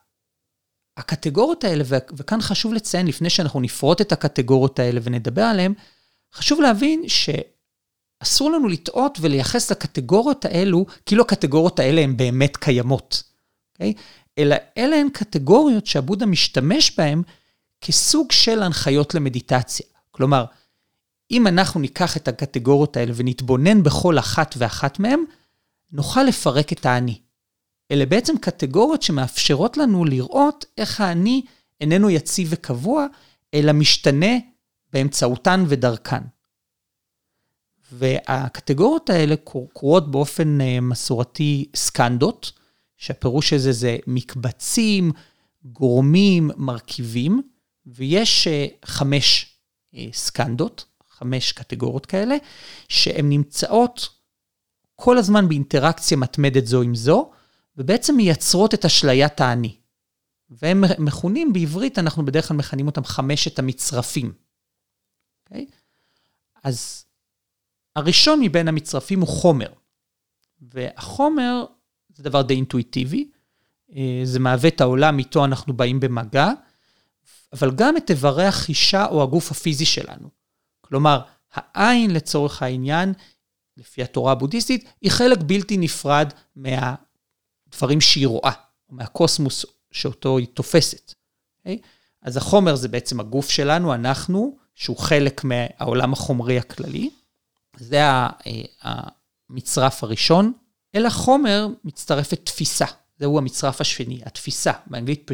הקטגוריות 0.97 1.65
האלה, 1.65 1.85
וכאן 2.17 2.41
חשוב 2.41 2.75
לציין, 2.75 3.07
לפני 3.07 3.31
שאנחנו 3.31 3.61
נפרוט 3.61 4.01
את 4.01 4.13
הקטגוריות 4.13 4.79
האלה 4.79 5.01
ונדבר 5.03 5.43
עליהן, 5.43 5.75
חשוב 6.35 6.61
להבין 6.61 7.03
שאסור 7.09 8.51
לנו 8.51 8.69
לטעות 8.69 9.19
ולייחס 9.21 9.71
לקטגוריות 9.71 10.45
האלו, 10.45 10.87
כאילו 11.07 11.23
הקטגוריות 11.23 11.79
האלה 11.79 12.01
הן 12.01 12.17
באמת 12.17 12.57
קיימות, 12.57 13.23
okay? 13.23 13.75
אוקיי? 13.75 13.95
אלא 14.39 14.57
אלה 14.79 14.97
הן 14.97 15.09
קטגוריות 15.09 15.87
שעבודה 15.87 16.27
משתמש 16.27 16.97
בהן 16.99 17.23
כסוג 17.81 18.33
של 18.33 18.63
הנחיות 18.63 19.15
למדיטציה. 19.15 19.87
כלומר, 20.11 20.45
אם 21.31 21.47
אנחנו 21.47 21.81
ניקח 21.81 22.17
את 22.17 22.29
הקטגוריות 22.29 22.97
האלה 22.97 23.13
ונתבונן 23.17 23.83
בכל 23.83 24.19
אחת 24.19 24.55
ואחת 24.59 24.99
מהן, 24.99 25.21
נוכל 25.93 26.23
לפרק 26.23 26.73
את 26.73 26.87
האני. 26.87 27.19
אלה 27.91 28.07
בעצם 28.07 28.39
קטגוריות 28.39 29.03
שמאפשרות 29.03 29.77
לנו 29.77 30.05
לראות 30.05 30.65
איך 30.79 31.01
האני 31.01 31.43
איננו 31.81 32.11
יציב 32.11 32.49
וקבוע, 32.51 33.07
אלא 33.55 33.73
משתנה 33.73 34.37
באמצעותן 34.93 35.65
ודרכן. 35.69 36.23
והקטגוריות 37.93 39.11
האלה 39.11 39.35
קרואות 39.73 40.11
באופן 40.11 40.61
אה, 40.61 40.81
מסורתי 40.81 41.71
סקנדות, 41.77 42.53
שהפירוש 42.97 43.53
הזה 43.53 43.73
זה 43.73 43.97
מקבצים, 44.07 45.13
גורמים, 45.65 46.51
מרכיבים, 46.57 47.43
ויש 47.87 48.47
אה, 48.47 48.67
חמש 48.85 49.57
אה, 49.95 50.07
סקנדות, 50.13 50.85
חמש 51.09 51.53
קטגוריות 51.53 52.07
כאלה, 52.07 52.37
שהן 52.89 53.29
נמצאות 53.29 54.09
כל 54.97 55.19
הזמן 55.19 55.49
באינטראקציה 55.49 56.17
מתמדת 56.17 56.67
זו 56.67 56.83
עם 56.83 56.95
זו, 56.95 57.31
ובעצם 57.77 58.17
מייצרות 58.17 58.75
את 58.75 58.85
אשליית 58.85 59.41
האני. 59.41 59.77
והם 60.51 60.85
מכונים, 60.99 61.53
בעברית 61.53 61.99
אנחנו 61.99 62.25
בדרך 62.25 62.49
כלל 62.49 62.57
מכנים 62.57 62.87
אותם 62.87 63.05
חמשת 63.05 63.59
המצרפים. 63.59 64.33
Okay? 64.33 65.51
אוקיי? 65.51 65.67
אז 66.65 67.05
הראשון 67.97 68.41
מבין 68.41 68.69
המצרפים 68.69 69.21
הוא 69.21 69.29
חומר. 69.29 69.73
והחומר 70.61 71.65
זה 72.15 72.23
דבר 72.23 72.43
די 72.43 72.55
אינטואיטיבי, 72.55 73.31
אה, 73.97 74.21
זה 74.25 74.39
מהווה 74.39 74.69
את 74.69 74.81
העולם 74.81 75.19
איתו 75.19 75.45
אנחנו 75.45 75.73
באים 75.73 76.01
במגע, 76.01 76.51
אבל 77.53 77.71
גם 77.75 77.97
את 77.97 78.11
איברי 78.11 78.47
החישה 78.47 79.07
או 79.07 79.23
הגוף 79.23 79.51
הפיזי 79.51 79.87
שלנו. 79.87 80.29
כלומר, 80.81 81.21
העין 81.53 82.11
לצורך 82.11 82.63
העניין, 82.63 83.13
לפי 83.77 84.03
התורה 84.03 84.33
הבודהיסטית, 84.33 84.93
היא 85.01 85.11
חלק 85.11 85.39
בלתי 85.47 85.77
נפרד 85.77 86.33
מה... 86.57 86.95
דברים 87.77 88.01
שהיא 88.01 88.27
רואה, 88.27 88.53
מהקוסמוס 88.91 89.65
שאותו 89.93 90.39
היא 90.39 90.47
תופסת. 90.55 91.11
Okay? 91.11 91.15
אוקיי? 91.59 91.79
אז 92.23 92.37
החומר 92.37 92.77
זה 92.77 92.89
בעצם 92.89 93.21
הגוף 93.21 93.51
שלנו, 93.51 93.95
אנחנו, 93.95 94.57
שהוא 94.75 94.99
חלק 94.99 95.45
מהעולם 95.45 96.13
החומרי 96.13 96.59
הכללי. 96.59 97.11
זה 97.79 98.01
המצרף 98.83 100.05
הראשון. 100.05 100.53
אל 100.95 101.07
החומר 101.07 101.69
מצטרפת 101.85 102.41
תפיסה. 102.45 102.87
זהו 103.19 103.39
המצרף 103.39 103.81
השני, 103.81 104.21
התפיסה, 104.25 104.73
באנגלית 104.87 105.27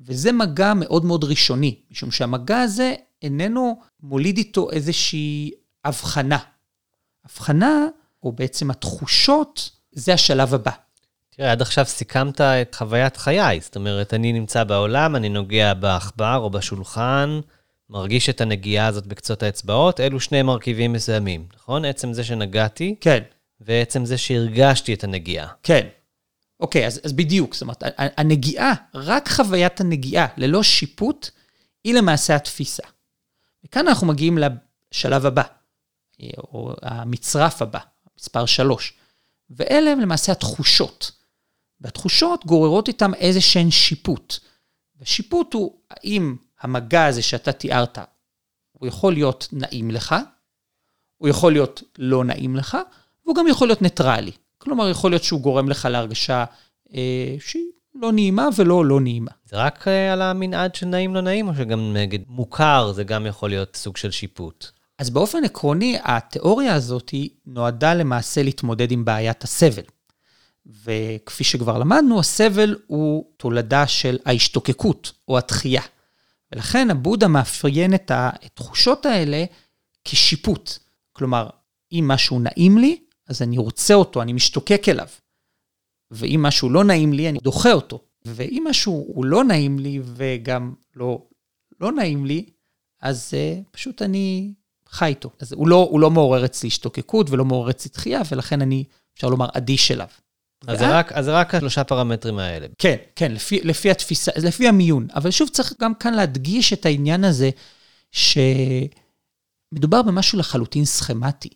וזה 0.00 0.32
מגע 0.32 0.74
מאוד 0.74 1.04
מאוד 1.04 1.24
ראשוני, 1.24 1.80
משום 1.90 2.10
שהמגע 2.10 2.60
הזה 2.60 2.94
איננו 3.22 3.80
מוליד 4.00 4.38
איתו 4.38 4.70
איזושהי 4.70 5.50
הבחנה. 5.84 6.38
הבחנה, 7.24 7.86
או 8.22 8.32
בעצם 8.32 8.70
התחושות, 8.70 9.70
זה 9.92 10.14
השלב 10.14 10.54
הבא. 10.54 10.70
תראה, 11.30 11.52
עד 11.52 11.62
עכשיו 11.62 11.84
סיכמת 11.84 12.40
את 12.40 12.74
חוויית 12.74 13.16
חיי. 13.16 13.60
זאת 13.60 13.76
אומרת, 13.76 14.14
אני 14.14 14.32
נמצא 14.32 14.64
בעולם, 14.64 15.16
אני 15.16 15.28
נוגע 15.28 15.74
בעכבר 15.74 16.36
או 16.36 16.50
בשולחן, 16.50 17.40
מרגיש 17.90 18.28
את 18.28 18.40
הנגיעה 18.40 18.86
הזאת 18.86 19.06
בקצות 19.06 19.42
האצבעות, 19.42 20.00
אלו 20.00 20.20
שני 20.20 20.42
מרכיבים 20.42 20.92
מסוימים, 20.92 21.46
נכון? 21.56 21.84
עצם 21.84 22.12
זה 22.12 22.24
שנגעתי, 22.24 22.94
כן, 23.00 23.22
ועצם 23.60 24.04
זה 24.04 24.18
שהרגשתי 24.18 24.94
את 24.94 25.04
הנגיעה. 25.04 25.48
כן. 25.62 25.86
אוקיי, 26.60 26.86
אז, 26.86 27.00
אז 27.04 27.12
בדיוק, 27.12 27.54
זאת 27.54 27.62
אומרת, 27.62 27.82
הנגיעה, 27.96 28.72
רק 28.94 29.28
חוויית 29.28 29.80
הנגיעה, 29.80 30.26
ללא 30.36 30.62
שיפוט, 30.62 31.30
היא 31.84 31.94
למעשה 31.94 32.36
התפיסה. 32.36 32.82
וכאן 33.64 33.88
אנחנו 33.88 34.06
מגיעים 34.06 34.38
לשלב 34.92 35.26
הבא, 35.26 35.42
או 36.38 36.74
המצרף 36.82 37.62
הבא, 37.62 37.80
מספר 38.18 38.46
3. 38.46 38.94
ואלה 39.50 39.90
הם 39.90 40.00
למעשה 40.00 40.32
התחושות. 40.32 41.10
והתחושות 41.80 42.46
גוררות 42.46 42.88
איתן 42.88 43.14
איזה 43.14 43.40
שהן 43.40 43.70
שיפוט. 43.70 44.38
ושיפוט 45.00 45.54
הוא 45.54 45.78
האם 45.90 46.36
המגע 46.60 47.06
הזה 47.06 47.22
שאתה 47.22 47.52
תיארת, 47.52 47.98
הוא 48.72 48.88
יכול 48.88 49.12
להיות 49.12 49.48
נעים 49.52 49.90
לך, 49.90 50.14
הוא 51.16 51.28
יכול 51.28 51.52
להיות 51.52 51.82
לא 51.98 52.24
נעים 52.24 52.56
לך, 52.56 52.76
והוא 53.24 53.36
גם 53.36 53.48
יכול 53.48 53.68
להיות 53.68 53.82
ניטרלי. 53.82 54.32
כלומר, 54.58 54.88
יכול 54.88 55.10
להיות 55.10 55.24
שהוא 55.24 55.40
גורם 55.40 55.68
לך 55.68 55.88
להרגשה 55.90 56.44
אה, 56.94 57.36
שהיא 57.40 57.64
לא 57.94 58.12
נעימה 58.12 58.48
ולא 58.56 58.84
לא 58.84 59.00
נעימה. 59.00 59.30
זה 59.44 59.56
רק 59.56 59.88
אה, 59.88 60.12
על 60.12 60.22
המנעד 60.22 60.74
של 60.74 60.86
נעים 60.86 61.14
לא 61.14 61.20
נעים, 61.20 61.48
או 61.48 61.54
שגם 61.54 61.92
נגד 61.92 62.18
מוכר 62.26 62.92
זה 62.92 63.04
גם 63.04 63.26
יכול 63.26 63.50
להיות 63.50 63.76
סוג 63.76 63.96
של 63.96 64.10
שיפוט? 64.10 64.66
אז 64.98 65.10
באופן 65.10 65.44
עקרוני, 65.44 65.98
התיאוריה 66.02 66.74
הזאת 66.74 67.14
נועדה 67.46 67.94
למעשה 67.94 68.42
להתמודד 68.42 68.92
עם 68.92 69.04
בעיית 69.04 69.44
הסבל. 69.44 69.82
וכפי 70.66 71.44
שכבר 71.44 71.78
למדנו, 71.78 72.20
הסבל 72.20 72.76
הוא 72.86 73.24
תולדה 73.36 73.86
של 73.86 74.18
ההשתוקקות 74.24 75.12
או 75.28 75.38
התחייה. 75.38 75.82
ולכן 76.52 76.90
הבודה 76.90 77.28
מאפיין 77.28 77.94
את 77.94 78.10
התחושות 78.14 79.06
האלה 79.06 79.44
כשיפוט. 80.04 80.70
כלומר, 81.12 81.50
אם 81.92 82.04
משהו 82.08 82.40
נעים 82.40 82.78
לי, 82.78 82.98
אז 83.28 83.42
אני 83.42 83.58
רוצה 83.58 83.94
אותו, 83.94 84.22
אני 84.22 84.32
משתוקק 84.32 84.88
אליו. 84.88 85.08
ואם 86.10 86.40
משהו 86.42 86.70
לא 86.70 86.84
נעים 86.84 87.12
לי, 87.12 87.28
אני 87.28 87.38
דוחה 87.38 87.72
אותו. 87.72 88.00
ואם 88.24 88.64
משהו 88.68 89.04
הוא 89.08 89.24
לא 89.24 89.44
נעים 89.44 89.78
לי 89.78 90.00
וגם 90.04 90.74
לא, 90.96 91.22
לא 91.80 91.92
נעים 91.92 92.26
לי, 92.26 92.46
אז 93.02 93.34
uh, 93.34 93.64
פשוט 93.70 94.02
אני 94.02 94.54
חי 94.94 95.06
איתו. 95.06 95.30
אז 95.40 95.52
הוא 95.52 95.68
לא, 95.68 95.88
הוא 95.90 96.00
לא 96.00 96.10
מעורר 96.10 96.44
אצלי 96.44 96.66
השתוקקות 96.66 97.30
ולא 97.30 97.44
מעורר 97.44 97.70
אצלי 97.70 97.90
תחייה, 97.90 98.22
ולכן 98.30 98.62
אני, 98.62 98.84
אפשר 99.14 99.28
לומר, 99.28 99.46
אדיש 99.52 99.90
אליו. 99.90 100.06
אז 100.66 100.78
זה 100.78 100.98
רק, 100.98 101.12
אז 101.12 101.28
רק 101.28 101.54
השלושה 101.54 101.84
פרמטרים 101.84 102.38
האלה. 102.38 102.66
כן, 102.78 102.96
כן, 103.16 103.32
לפי, 103.32 103.60
לפי 103.62 103.90
התפיסה, 103.90 104.32
לפי 104.36 104.68
המיון. 104.68 105.06
אבל 105.14 105.30
שוב, 105.30 105.48
צריך 105.48 105.74
גם 105.80 105.94
כאן 105.94 106.14
להדגיש 106.14 106.72
את 106.72 106.86
העניין 106.86 107.24
הזה, 107.24 107.50
שמדובר 108.12 110.02
במשהו 110.02 110.38
לחלוטין 110.38 110.84
סכמטי. 110.84 111.48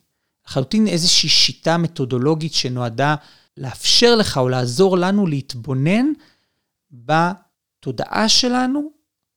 לחלוטין 0.48 0.86
איזושהי 0.86 1.28
שיטה 1.28 1.76
מתודולוגית 1.76 2.54
שנועדה 2.54 3.14
לאפשר 3.56 4.14
לך 4.16 4.38
או 4.38 4.48
לעזור 4.48 4.98
לנו 4.98 5.26
להתבונן 5.26 6.06
בתודעה 6.90 8.28
שלנו 8.28 8.90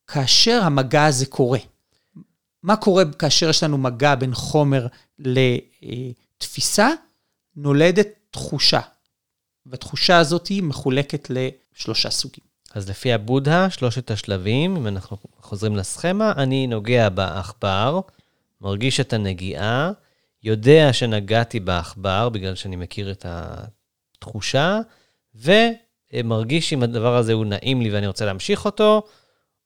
כאשר 0.08 0.62
המגע 0.64 1.06
הזה 1.06 1.26
קורה. 1.26 1.60
מה 2.64 2.76
קורה 2.76 3.04
כאשר 3.20 3.50
יש 3.50 3.64
לנו 3.64 3.78
מגע 3.78 4.16
בין 4.16 4.34
חומר 4.34 4.88
לתפיסה? 5.20 6.90
נולדת 7.56 8.08
תחושה. 8.32 8.80
והתחושה 9.66 10.18
הזאת 10.18 10.48
היא 10.48 10.64
מחולקת 10.64 11.28
לשלושה 11.30 12.10
סוגים. 12.10 12.44
אז 12.74 12.90
לפי 12.90 13.14
הבודה, 13.14 13.70
שלושת 13.70 14.12
השלבים, 14.12 14.76
אם 14.76 14.88
אנחנו 14.88 15.18
חוזרים 15.42 15.76
לסכמה, 15.76 16.34
אני 16.38 16.68
נוגע 16.68 17.10
בעכבר, 17.10 18.00
מרגיש 18.62 19.00
את 19.00 19.14
הנגיעה, 19.14 19.92
יודע 20.44 20.94
שנגעתי 20.94 21.60
בעכבר, 21.60 22.30
בגלל 22.30 22.56
שאני 22.56 22.76
מכיר 22.76 23.12
את 23.12 23.26
התחושה, 23.30 24.80
ומרגיש 25.36 26.74
אם 26.74 26.84
הדבר 26.84 27.16
הזה 27.16 27.34
הוא 27.34 27.46
נעים 27.46 27.82
לי 27.82 27.92
ואני 27.92 28.08
רוצה 28.08 28.26
להמשיך 28.26 28.66
אותו, 28.66 29.04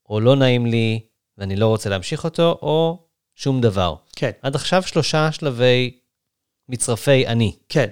או 0.09 0.19
לא 0.19 0.35
נעים 0.35 0.65
לי 0.65 0.99
ואני 1.37 1.55
לא 1.55 1.67
רוצה 1.67 1.89
להמשיך 1.89 2.23
אותו, 2.23 2.57
או 2.61 3.05
שום 3.35 3.61
דבר. 3.61 3.95
כן. 4.15 4.31
עד 4.41 4.55
עכשיו 4.55 4.83
שלושה 4.83 5.31
שלבי 5.31 5.99
מצרפי 6.69 7.27
אני. 7.27 7.55
כן, 7.69 7.89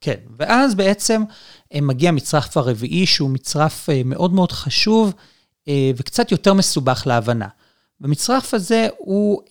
כן. 0.00 0.20
ואז 0.36 0.74
בעצם 0.74 1.22
אה, 1.74 1.80
מגיע 1.80 2.10
מצרף 2.10 2.56
הרביעי, 2.56 3.06
שהוא 3.06 3.30
מצרף 3.30 3.90
אה, 3.90 4.02
מאוד 4.04 4.32
מאוד 4.32 4.52
חשוב 4.52 5.14
אה, 5.68 5.90
וקצת 5.96 6.32
יותר 6.32 6.54
מסובך 6.54 7.02
להבנה. 7.06 7.48
במצרף 8.00 8.54
הזה 8.54 8.88
הוא 8.98 9.42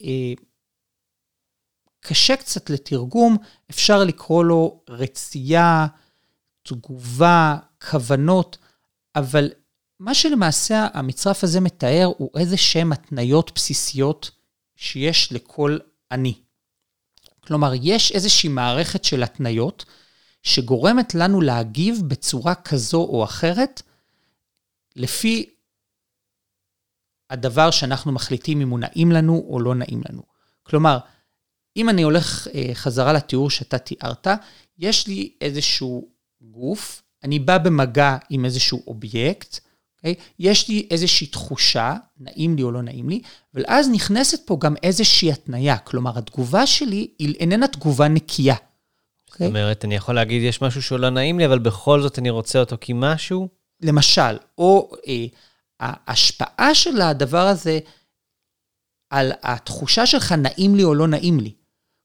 קשה 1.99 2.35
קצת 2.35 2.69
לתרגום, 2.69 3.37
אפשר 3.69 4.03
לקרוא 4.03 4.43
לו 4.43 4.81
רצייה, 4.89 5.87
תגובה, 6.63 7.57
כוונות, 7.89 8.57
אבל 9.15 9.49
מה 9.99 10.13
שלמעשה 10.13 10.87
המצרף 10.93 11.43
הזה 11.43 11.59
מתאר 11.59 12.11
הוא 12.17 12.29
איזה 12.39 12.57
שהן 12.57 12.91
התניות 12.91 13.51
בסיסיות 13.55 14.31
שיש 14.75 15.31
לכל 15.31 15.77
אני. 16.11 16.33
כלומר, 17.39 17.71
יש 17.81 18.11
איזושהי 18.11 18.49
מערכת 18.49 19.03
של 19.03 19.23
התניות 19.23 19.85
שגורמת 20.43 21.15
לנו 21.15 21.41
להגיב 21.41 22.01
בצורה 22.07 22.55
כזו 22.55 22.97
או 22.97 23.23
אחרת, 23.23 23.81
לפי 24.95 25.49
הדבר 27.29 27.71
שאנחנו 27.71 28.11
מחליטים 28.11 28.61
אם 28.61 28.69
הוא 28.69 28.79
נעים 28.79 29.11
לנו 29.11 29.45
או 29.49 29.59
לא 29.59 29.75
נעים 29.75 30.01
לנו. 30.09 30.21
כלומר, 30.63 30.99
אם 31.77 31.89
אני 31.89 32.01
הולך 32.01 32.47
אה, 32.53 32.69
חזרה 32.73 33.13
לתיאור 33.13 33.49
שאתה 33.49 33.77
תיארת, 33.77 34.27
יש 34.77 35.07
לי 35.07 35.33
איזשהו 35.41 36.09
גוף, 36.41 37.03
אני 37.23 37.39
בא 37.39 37.57
במגע 37.57 38.17
עם 38.29 38.45
איזשהו 38.45 38.83
אובייקט? 38.87 39.66
יש 40.39 40.69
לי 40.69 40.87
איזושהי 40.91 41.27
תחושה, 41.27 41.95
נעים 42.19 42.55
לי 42.55 42.63
או 42.63 42.71
לא 42.71 42.81
נעים 42.81 43.09
לי, 43.09 43.21
ואז 43.53 43.89
נכנסת 43.89 44.47
פה 44.47 44.57
גם 44.61 44.75
איזושהי 44.83 45.31
התניה. 45.31 45.77
כלומר, 45.77 46.17
התגובה 46.17 46.67
שלי 46.67 47.07
היא 47.19 47.35
איננה 47.39 47.67
תגובה 47.67 48.07
נקייה. 48.07 48.55
זאת 48.55 49.33
אוקיי? 49.33 49.47
אומרת, 49.47 49.85
אני 49.85 49.95
יכול 49.95 50.15
להגיד, 50.15 50.43
יש 50.43 50.61
משהו 50.61 50.81
שהוא 50.81 50.99
לא 50.99 51.09
נעים 51.09 51.39
לי, 51.39 51.45
אבל 51.45 51.59
בכל 51.59 52.01
זאת 52.01 52.19
אני 52.19 52.29
רוצה 52.29 52.59
אותו 52.59 52.75
כי 52.81 52.93
משהו? 52.95 53.47
למשל, 53.81 54.37
או 54.57 54.91
אה, 55.07 55.25
ההשפעה 55.79 56.75
של 56.75 57.01
הדבר 57.01 57.47
הזה 57.47 57.79
על 59.09 59.31
התחושה 59.43 60.05
שלך, 60.05 60.31
נעים 60.31 60.75
לי 60.75 60.83
או 60.83 60.95
לא 60.95 61.07
נעים 61.07 61.39
לי. 61.39 61.51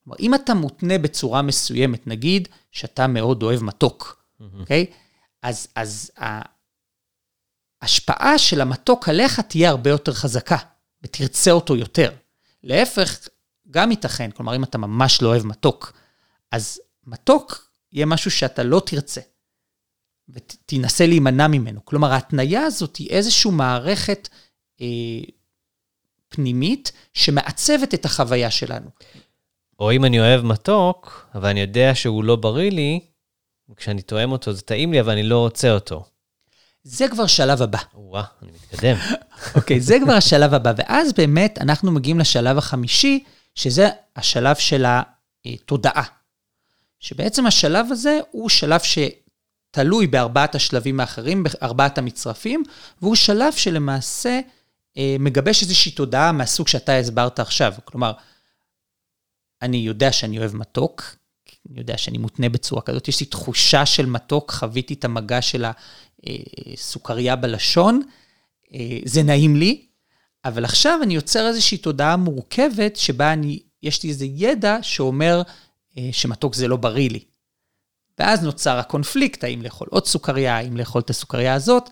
כלומר, 0.05 0.17
אם 0.21 0.35
אתה 0.35 0.55
מותנה 0.55 0.99
בצורה 0.99 1.43
מסוימת, 1.43 2.07
נגיד 2.07 2.49
שאתה 2.73 3.07
מאוד 3.07 3.43
אוהב 3.43 3.63
מתוק, 3.63 4.25
אוקיי? 4.61 4.87
Mm-hmm. 4.89 4.93
Okay? 4.93 4.97
אז, 5.43 5.69
אז 5.75 6.11
ההשפעה 7.83 8.39
של 8.39 8.61
המתוק 8.61 9.09
עליך 9.09 9.41
תהיה 9.41 9.71
הרבה 9.71 9.91
יותר 9.91 10.13
חזקה, 10.13 10.57
ותרצה 11.03 11.51
אותו 11.51 11.77
יותר. 11.77 12.13
להפך, 12.63 13.29
גם 13.71 13.91
ייתכן, 13.91 14.31
כלומר, 14.31 14.57
אם 14.57 14.65
אתה 14.65 14.79
ממש 14.79 15.23
לא 15.23 15.29
אוהב 15.29 15.47
מתוק, 15.47 15.93
אז 16.53 16.81
מתוק 17.07 17.69
יהיה 17.93 18.07
משהו 18.07 18.31
שאתה 18.31 18.63
לא 18.63 18.83
תרצה, 18.87 19.21
ותנסה 20.29 21.07
להימנע 21.07 21.49
ממנו. 21.49 21.85
כלומר, 21.85 22.13
ההתניה 22.13 22.63
הזאת 22.63 22.97
היא 22.97 23.11
איזושהי 23.11 23.51
מערכת 23.51 24.29
אה, 24.81 24.87
פנימית 26.29 26.93
שמעצבת 27.15 27.95
את 27.95 28.05
החוויה 28.05 28.51
שלנו. 28.51 28.91
או 29.79 29.93
אם 29.93 30.05
אני 30.05 30.21
אוהב 30.21 30.43
מתוק, 30.43 31.29
אבל 31.35 31.49
אני 31.49 31.61
יודע 31.61 31.95
שהוא 31.95 32.25
לא 32.25 32.37
בריא 32.37 32.71
לי, 32.71 33.01
כשאני 33.77 34.03
תואם 34.03 34.33
אותו 34.33 34.53
זה 34.53 34.63
טעים 34.63 34.93
לי, 34.93 35.01
אבל 35.01 35.13
אני 35.13 35.23
לא 35.23 35.39
רוצה 35.39 35.73
אותו. 35.73 36.05
זה 36.85 37.09
כבר 37.09 37.27
שלב 37.27 37.63
הבא. 37.63 37.79
וואה, 37.95 38.25
אני 38.43 38.51
מתקדם. 38.53 38.97
אוקיי, 39.57 39.77
okay, 39.77 39.81
זה 39.81 39.99
כבר 40.05 40.13
השלב 40.13 40.55
הבא. 40.55 40.73
ואז 40.77 41.13
באמת 41.13 41.59
אנחנו 41.61 41.93
מגיעים 41.93 42.19
לשלב 42.19 42.59
החמישי, 42.59 43.25
שזה 43.55 43.89
השלב 44.17 44.57
של 44.57 44.85
התודעה. 45.45 46.05
שבעצם 47.01 47.47
השלב 47.47 47.87
הזה 47.91 48.19
הוא 48.31 48.49
שלב 48.49 48.81
שתלוי 48.81 50.07
בארבעת 50.07 50.55
השלבים 50.55 51.01
האחרים, 51.01 51.45
בארבעת 51.45 51.99
המצרפים, 51.99 52.63
והוא 53.03 53.15
שלב 53.15 53.53
שלמעשה 53.53 54.41
אה, 54.97 55.17
מגבש 55.19 55.63
איזושהי 55.63 55.93
תודעה 55.93 56.33
מהסוג 56.33 56.69
שאתה 56.69 56.97
הסברת 56.97 57.41
עכשיו. 57.41 57.75
כלומר, 57.85 58.13
אני 59.63 59.77
יודע 59.77 60.13
שאני 60.13 60.39
אוהב 60.39 60.57
מתוק, 60.57 61.17
אני 61.71 61.79
יודע 61.79 61.99
שאני 61.99 62.19
מותנה 62.19 62.49
בצורה 62.49 62.83
כזאת, 62.83 63.09
יש 63.09 63.21
לי 63.21 63.27
תחושה 63.27 63.87
של 63.87 64.07
מתוק, 64.07 64.51
חוויתי 64.51 64.95
את 64.95 65.05
המגע 65.05 65.43
של 65.43 65.65
הסוכריה 66.73 67.37
בלשון, 67.37 68.03
אה, 68.75 68.99
זה 69.05 69.23
נעים 69.23 69.57
לי, 69.57 69.87
אבל 70.45 70.65
עכשיו 70.65 71.01
אני 71.03 71.15
יוצר 71.15 71.49
איזושהי 71.49 71.79
תודעה 71.79 72.17
מורכבת, 72.17 72.97
שבה 72.97 73.33
אני, 73.33 73.63
יש 73.83 74.03
לי 74.03 74.09
איזה 74.09 74.25
ידע 74.25 74.79
שאומר 74.83 75.43
אה, 75.99 76.09
שמתוק 76.13 76.55
זה 76.55 76.69
לא 76.69 76.77
בריא 76.77 77.11
לי. 77.11 77.25
ואז 78.19 78.43
נוצר 78.43 78.79
הקונפליקט, 78.79 79.45
האם 79.45 79.63
לאכול 79.63 79.89
עוד 79.91 80.07
סוכריה, 80.07 80.57
האם 80.57 80.77
לאכול 80.77 81.01
את 81.01 81.11
הסוכריה 81.11 81.55
הזאת, 81.55 81.91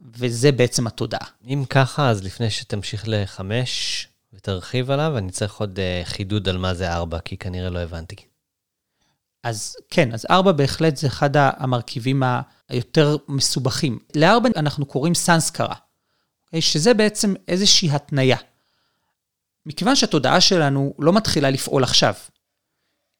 וזה 0.00 0.52
בעצם 0.52 0.86
התודעה. 0.86 1.26
אם 1.46 1.64
ככה, 1.70 2.10
אז 2.10 2.24
לפני 2.24 2.50
שתמשיך 2.50 3.04
לחמש 3.06 4.06
ותרחיב 4.32 4.90
עליו, 4.90 5.18
אני 5.18 5.30
צריך 5.30 5.54
עוד 5.60 5.78
חידוד 6.04 6.48
על 6.48 6.58
מה 6.58 6.74
זה 6.74 6.92
ארבע, 6.92 7.18
כי 7.20 7.36
כנראה 7.36 7.70
לא 7.70 7.78
הבנתי. 7.78 8.16
אז 9.42 9.76
כן, 9.90 10.12
אז 10.12 10.26
ארבע 10.30 10.52
בהחלט 10.52 10.96
זה 10.96 11.06
אחד 11.06 11.30
המרכיבים 11.34 12.22
היותר 12.68 13.16
מסובכים. 13.28 13.98
לארבע 14.16 14.48
אנחנו 14.56 14.86
קוראים 14.86 15.14
סנסקרה, 15.14 15.74
אוקיי? 16.44 16.62
שזה 16.62 16.94
בעצם 16.94 17.34
איזושהי 17.48 17.90
התניה. 17.90 18.36
מכיוון 19.66 19.96
שהתודעה 19.96 20.40
שלנו 20.40 20.94
לא 20.98 21.12
מתחילה 21.12 21.50
לפעול 21.50 21.84
עכשיו, 21.84 22.14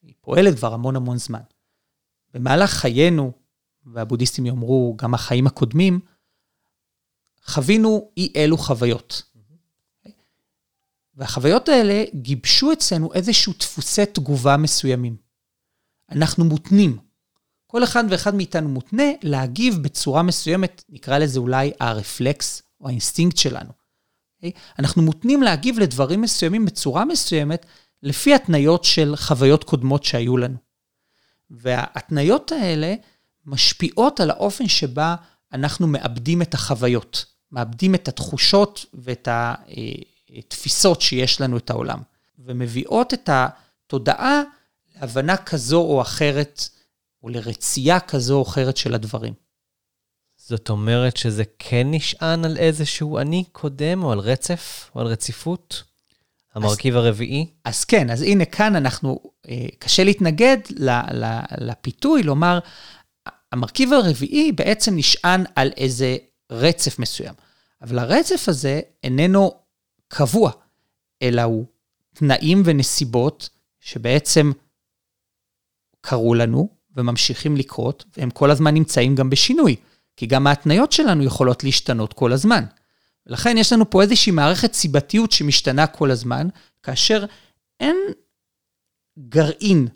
היא 0.02 0.14
פועלת 0.20 0.56
כבר 0.56 0.74
המון 0.74 0.96
המון 0.96 1.18
זמן. 1.18 1.40
במהלך 2.34 2.70
חיינו, 2.70 3.32
והבודהיסטים 3.86 4.46
יאמרו 4.46 4.96
גם 4.98 5.14
החיים 5.14 5.46
הקודמים, 5.46 6.00
חווינו 7.44 8.10
אי 8.16 8.32
אלו 8.36 8.58
חוויות. 8.58 9.22
והחוויות 11.14 11.68
האלה 11.68 12.04
גיבשו 12.14 12.72
אצלנו 12.72 13.14
איזשהו 13.14 13.52
דפוסי 13.58 14.06
תגובה 14.06 14.56
מסוימים. 14.56 15.31
אנחנו 16.16 16.44
מותנים. 16.44 16.98
כל 17.66 17.84
אחד 17.84 18.04
ואחד 18.10 18.34
מאיתנו 18.34 18.68
מותנה 18.68 19.02
להגיב 19.22 19.78
בצורה 19.82 20.22
מסוימת, 20.22 20.84
נקרא 20.88 21.18
לזה 21.18 21.38
אולי 21.38 21.72
הרפלקס 21.80 22.62
או 22.80 22.88
האינסטינקט 22.88 23.36
שלנו. 23.36 23.70
אנחנו 24.78 25.02
מותנים 25.02 25.42
להגיב 25.42 25.78
לדברים 25.78 26.20
מסוימים 26.20 26.64
בצורה 26.64 27.04
מסוימת, 27.04 27.66
לפי 28.02 28.34
התניות 28.34 28.84
של 28.84 29.16
חוויות 29.16 29.64
קודמות 29.64 30.04
שהיו 30.04 30.36
לנו. 30.36 30.56
וההתניות 31.50 32.52
האלה 32.52 32.94
משפיעות 33.46 34.20
על 34.20 34.30
האופן 34.30 34.68
שבה 34.68 35.14
אנחנו 35.52 35.86
מאבדים 35.86 36.42
את 36.42 36.54
החוויות, 36.54 37.24
מאבדים 37.52 37.94
את 37.94 38.08
התחושות 38.08 38.86
ואת 38.94 39.28
התפיסות 40.30 41.00
שיש 41.00 41.40
לנו 41.40 41.56
את 41.56 41.70
העולם, 41.70 41.98
ומביאות 42.38 43.14
את 43.14 43.30
התודעה 43.32 44.42
להבנה 45.02 45.36
כזו 45.36 45.80
או 45.80 46.02
אחרת, 46.02 46.68
או 47.22 47.28
לרצייה 47.28 48.00
כזו 48.00 48.36
או 48.36 48.42
אחרת 48.42 48.76
של 48.76 48.94
הדברים. 48.94 49.34
זאת 50.36 50.70
אומרת 50.70 51.16
שזה 51.16 51.44
כן 51.58 51.86
נשען 51.90 52.44
על 52.44 52.56
איזשהו 52.56 53.18
אני 53.18 53.44
קודם, 53.52 54.02
או 54.02 54.12
על 54.12 54.18
רצף, 54.18 54.90
או 54.94 55.00
על 55.00 55.06
רציפות? 55.06 55.82
המרכיב 56.54 56.96
אז, 56.96 57.04
הרביעי? 57.04 57.46
אז 57.64 57.84
כן, 57.84 58.10
אז 58.10 58.22
הנה 58.22 58.44
כאן 58.44 58.76
אנחנו, 58.76 59.20
אה, 59.48 59.66
קשה 59.78 60.04
להתנגד 60.04 60.58
ל, 60.70 60.90
ל, 60.90 61.40
לפיתוי, 61.58 62.22
לומר, 62.22 62.58
המרכיב 63.52 63.92
הרביעי 63.92 64.52
בעצם 64.52 64.96
נשען 64.96 65.44
על 65.56 65.70
איזה 65.76 66.16
רצף 66.52 66.98
מסוים. 66.98 67.34
אבל 67.82 67.98
הרצף 67.98 68.48
הזה 68.48 68.80
איננו 69.04 69.54
קבוע, 70.08 70.50
אלא 71.22 71.42
הוא 71.42 71.66
תנאים 72.14 72.62
ונסיבות 72.64 73.48
שבעצם 73.80 74.52
קרו 76.02 76.34
לנו 76.34 76.68
וממשיכים 76.96 77.56
לקרות, 77.56 78.04
והם 78.16 78.30
כל 78.30 78.50
הזמן 78.50 78.74
נמצאים 78.74 79.14
גם 79.14 79.30
בשינוי, 79.30 79.76
כי 80.16 80.26
גם 80.26 80.46
ההתניות 80.46 80.92
שלנו 80.92 81.24
יכולות 81.24 81.64
להשתנות 81.64 82.12
כל 82.12 82.32
הזמן. 82.32 82.64
ולכן 83.26 83.56
יש 83.58 83.72
לנו 83.72 83.90
פה 83.90 84.02
איזושהי 84.02 84.32
מערכת 84.32 84.72
סיבתיות 84.72 85.32
שמשתנה 85.32 85.86
כל 85.86 86.10
הזמן, 86.10 86.48
כאשר 86.82 87.24
אין 87.80 87.96
גרעין 89.18 89.88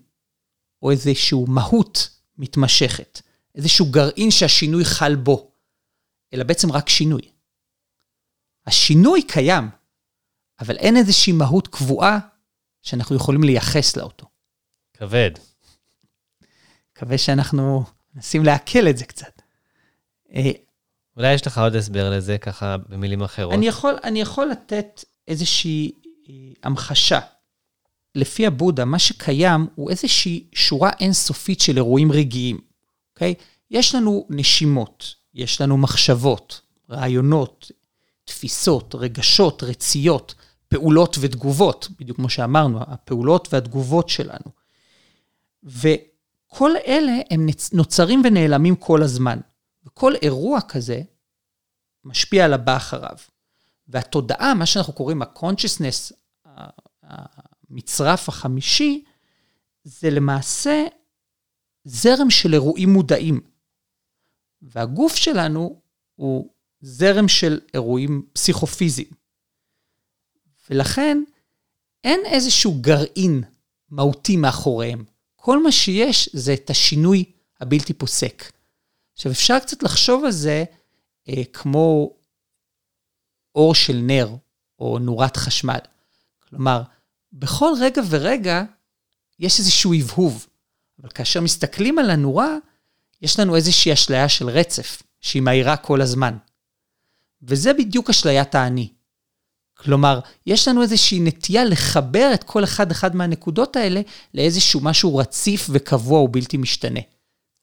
או 0.82 0.90
איזושהי 0.90 1.38
מהות 1.48 2.08
מתמשכת, 2.38 3.20
איזשהו 3.54 3.90
גרעין 3.90 4.30
שהשינוי 4.30 4.84
חל 4.84 5.14
בו, 5.16 5.50
אלא 6.32 6.44
בעצם 6.44 6.72
רק 6.72 6.88
שינוי. 6.88 7.22
השינוי 8.66 9.22
קיים, 9.22 9.64
אבל 10.60 10.76
אין 10.76 10.96
איזושהי 10.96 11.32
מהות 11.32 11.68
קבועה 11.68 12.18
שאנחנו 12.82 13.16
יכולים 13.16 13.42
לייחס 13.42 13.96
לה 13.96 14.02
אותו. 14.02 14.26
כבד. 14.92 15.30
מקווה 16.96 17.18
שאנחנו 17.18 17.84
מנסים 18.14 18.44
לעכל 18.44 18.88
את 18.88 18.96
זה 18.96 19.04
קצת. 19.04 19.42
אה, 20.34 20.50
אולי 21.16 21.34
יש 21.34 21.46
לך 21.46 21.58
עוד 21.58 21.76
הסבר 21.76 22.10
לזה, 22.10 22.38
ככה 22.38 22.76
במילים 22.88 23.22
אחרות. 23.22 23.52
אני 23.52 23.66
יכול, 23.66 23.94
אני 24.04 24.20
יכול 24.20 24.46
לתת 24.46 25.04
איזושהי 25.28 25.92
אה, 26.28 26.34
המחשה. 26.62 27.20
לפי 28.14 28.46
הבודה, 28.46 28.84
מה 28.84 28.98
שקיים 28.98 29.66
הוא 29.74 29.90
איזושהי 29.90 30.44
שורה 30.54 30.90
אינסופית 31.00 31.60
של 31.60 31.76
אירועים 31.76 32.12
רגעיים, 32.12 32.60
אוקיי? 33.14 33.34
יש 33.70 33.94
לנו 33.94 34.26
נשימות, 34.30 35.14
יש 35.34 35.60
לנו 35.60 35.76
מחשבות, 35.76 36.60
רעיונות, 36.90 37.70
תפיסות, 38.24 38.94
רגשות, 38.94 39.62
רציות, 39.62 40.34
פעולות 40.68 41.16
ותגובות, 41.20 41.88
בדיוק 42.00 42.16
כמו 42.16 42.30
שאמרנו, 42.30 42.80
הפעולות 42.82 43.48
והתגובות 43.52 44.08
שלנו. 44.08 44.50
וכל 46.56 46.70
אלה 46.86 47.12
הם 47.30 47.46
נוצרים 47.72 48.22
ונעלמים 48.24 48.76
כל 48.76 49.02
הזמן. 49.02 49.38
וכל 49.84 50.14
אירוע 50.22 50.60
כזה 50.60 51.02
משפיע 52.04 52.44
על 52.44 52.52
הבא 52.52 52.76
אחריו. 52.76 53.16
והתודעה, 53.88 54.54
מה 54.54 54.66
שאנחנו 54.66 54.92
קוראים 54.92 55.22
ה-consciousness, 55.22 56.12
המצרף 57.02 58.28
החמישי, 58.28 59.04
זה 59.84 60.10
למעשה 60.10 60.84
זרם 61.84 62.30
של 62.30 62.52
אירועים 62.52 62.92
מודעים. 62.92 63.40
והגוף 64.62 65.16
שלנו 65.16 65.80
הוא 66.14 66.50
זרם 66.80 67.28
של 67.28 67.60
אירועים 67.74 68.26
פסיכופיזיים. 68.32 69.10
ולכן 70.70 71.22
אין 72.04 72.20
איזשהו 72.26 72.80
גרעין 72.80 73.42
מהותי 73.90 74.36
מאחוריהם. 74.36 75.15
כל 75.46 75.62
מה 75.62 75.72
שיש 75.72 76.28
זה 76.32 76.54
את 76.54 76.70
השינוי 76.70 77.24
הבלתי 77.60 77.92
פוסק. 77.92 78.52
עכשיו, 79.14 79.32
אפשר 79.32 79.58
קצת 79.58 79.82
לחשוב 79.82 80.24
על 80.24 80.30
זה 80.30 80.64
אה, 81.28 81.44
כמו 81.52 82.16
אור 83.54 83.74
של 83.74 83.96
נר 83.96 84.36
או 84.78 84.98
נורת 84.98 85.36
חשמל. 85.36 85.78
כלומר, 86.48 86.82
בכל 87.32 87.72
רגע 87.80 88.02
ורגע 88.10 88.62
יש 89.38 89.58
איזשהו 89.58 89.94
הבהוב, 89.94 90.46
אבל 91.02 91.10
כאשר 91.10 91.40
מסתכלים 91.40 91.98
על 91.98 92.10
הנורה, 92.10 92.56
יש 93.22 93.40
לנו 93.40 93.56
איזושהי 93.56 93.92
אשליה 93.92 94.28
של 94.28 94.48
רצף, 94.48 95.02
שהיא 95.20 95.42
מהירה 95.42 95.76
כל 95.76 96.00
הזמן. 96.00 96.36
וזה 97.42 97.72
בדיוק 97.72 98.10
אשליית 98.10 98.54
האני. 98.54 98.92
כלומר, 99.76 100.20
יש 100.46 100.68
לנו 100.68 100.82
איזושהי 100.82 101.20
נטייה 101.20 101.64
לחבר 101.64 102.30
את 102.34 102.44
כל 102.44 102.64
אחד 102.64 102.90
אחד 102.90 103.16
מהנקודות 103.16 103.76
האלה 103.76 104.00
לאיזשהו 104.34 104.80
משהו 104.80 105.16
רציף 105.16 105.66
וקבוע 105.70 106.20
ובלתי 106.20 106.56
משתנה. 106.56 107.00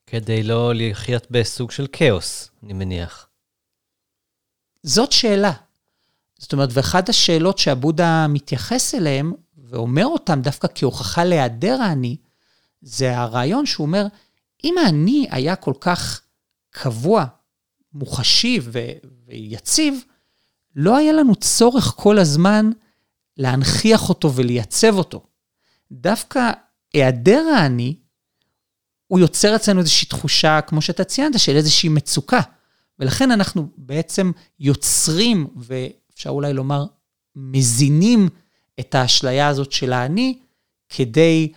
כדי 0.06 0.42
לא 0.42 0.72
לחיות 0.74 1.26
בסוג 1.30 1.70
של 1.70 1.86
כאוס, 1.92 2.50
אני 2.62 2.72
מניח. 2.72 3.26
זאת 4.82 5.12
שאלה. 5.12 5.52
זאת 6.38 6.52
אומרת, 6.52 6.68
ואחת 6.72 7.08
השאלות 7.08 7.58
שהבודה 7.58 8.26
מתייחס 8.28 8.94
אליהן, 8.94 9.32
ואומר 9.56 10.06
אותן 10.06 10.42
דווקא 10.42 10.68
כהוכחה 10.74 11.24
להיעדר 11.24 11.78
האני, 11.82 12.16
זה 12.82 13.18
הרעיון 13.18 13.66
שהוא 13.66 13.86
אומר, 13.86 14.06
אם 14.64 14.74
האני 14.78 15.26
היה 15.30 15.56
כל 15.56 15.74
כך 15.80 16.20
קבוע, 16.70 17.24
מוחשי 17.92 18.60
ו- 18.62 18.78
ויציב, 19.26 20.04
לא 20.76 20.96
היה 20.96 21.12
לנו 21.12 21.34
צורך 21.34 21.84
כל 21.96 22.18
הזמן 22.18 22.70
להנכיח 23.36 24.08
אותו 24.08 24.32
ולייצב 24.34 24.98
אותו. 24.98 25.26
דווקא 25.92 26.50
היעדר 26.92 27.44
האני 27.56 27.96
הוא 29.06 29.18
יוצר 29.18 29.56
אצלנו 29.56 29.80
איזושהי 29.80 30.08
תחושה, 30.08 30.60
כמו 30.60 30.82
שאתה 30.82 31.04
ציינת, 31.04 31.38
של 31.38 31.56
איזושהי 31.56 31.88
מצוקה. 31.88 32.40
ולכן 32.98 33.30
אנחנו 33.30 33.68
בעצם 33.76 34.32
יוצרים, 34.60 35.46
ואפשר 35.56 36.30
אולי 36.30 36.52
לומר, 36.52 36.84
מזינים 37.36 38.28
את 38.80 38.94
האשליה 38.94 39.48
הזאת 39.48 39.72
של 39.72 39.92
האני, 39.92 40.38
כדי 40.88 41.52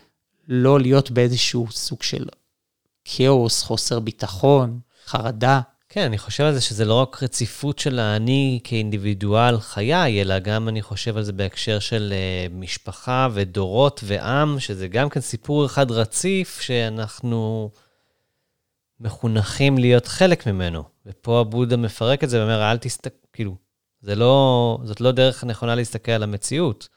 לא 0.47 0.80
להיות 0.80 1.12
באיזשהו 1.12 1.67
סוג 1.71 2.03
של 2.03 2.25
כאוס, 3.06 3.63
חוסר 3.63 3.99
ביטחון, 3.99 4.80
חרדה. 5.06 5.62
כן, 5.97 6.03
אני 6.03 6.17
חושב 6.17 6.43
על 6.43 6.53
זה 6.53 6.62
שזה 6.62 6.86
לא 6.86 6.93
רק 6.93 7.23
רציפות 7.23 7.79
של 7.79 7.99
האני 7.99 8.60
כאינדיבידואל 8.63 9.60
חיי, 9.60 10.21
אלא 10.21 10.39
גם 10.39 10.69
אני 10.69 10.81
חושב 10.81 11.17
על 11.17 11.23
זה 11.23 11.33
בהקשר 11.33 11.79
של 11.79 12.13
uh, 12.13 12.53
משפחה 12.53 13.27
ודורות 13.33 14.01
ועם, 14.03 14.60
שזה 14.60 14.88
גם 14.88 15.10
כן 15.10 15.19
סיפור 15.19 15.65
אחד 15.65 15.91
רציף 15.91 16.62
שאנחנו 16.62 17.71
מחונכים 18.99 19.77
להיות 19.77 20.07
חלק 20.07 20.47
ממנו. 20.47 20.83
ופה 21.05 21.39
הבודה 21.39 21.77
מפרק 21.77 22.23
את 22.23 22.29
זה 22.29 22.39
ואומר, 22.39 22.71
אל 22.71 22.77
תסתכל, 22.77 23.15
כאילו, 23.33 23.55
זה 24.01 24.15
לא, 24.15 24.77
זאת 24.83 25.01
לא 25.01 25.12
דרך 25.12 25.43
נכונה 25.43 25.75
להסתכל 25.75 26.12
על 26.12 26.23
המציאות. 26.23 26.88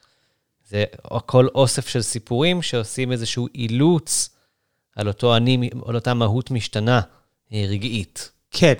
זה 0.69 0.85
הכל 1.05 1.47
אוסף 1.55 1.89
של 1.89 2.03
סיפורים 2.03 2.63
שעושים 2.63 3.13
איזשהו 3.13 3.49
אילוץ 3.55 4.37
על 4.97 5.09
אותו 5.09 5.37
אני, 5.37 5.71
על 5.87 5.95
אותה 5.95 6.15
מהות 6.15 6.51
משתנה 6.51 7.01
אה, 7.53 7.65
רגעית. 7.69 8.31
כן. 8.51 8.75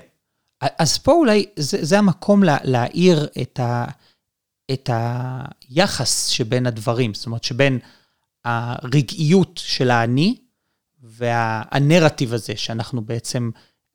אז 0.61 0.97
פה 0.97 1.11
אולי 1.11 1.45
זה, 1.55 1.77
זה 1.81 1.99
המקום 1.99 2.43
לה, 2.43 2.57
להאיר 2.63 3.27
את, 3.41 3.59
ה, 3.59 3.85
את 4.71 4.89
היחס 4.93 6.27
שבין 6.27 6.65
הדברים, 6.65 7.13
זאת 7.13 7.25
אומרת, 7.25 7.43
שבין 7.43 7.79
הרגעיות 8.45 9.61
של 9.63 9.91
האני 9.91 10.37
והנרטיב 11.01 12.33
הזה 12.33 12.55
שאנחנו 12.55 13.01
בעצם 13.01 13.49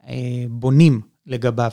אה, 0.07 0.45
בונים 0.51 1.01
לגביו. 1.27 1.71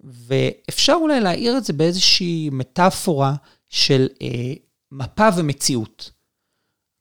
ואפשר 0.00 0.92
אולי 0.92 1.20
להעיר 1.20 1.58
את 1.58 1.64
זה 1.64 1.72
באיזושהי 1.72 2.50
מטאפורה 2.52 3.34
של 3.68 4.08
אה, 4.22 4.54
מפה 4.92 5.28
ומציאות. 5.36 6.10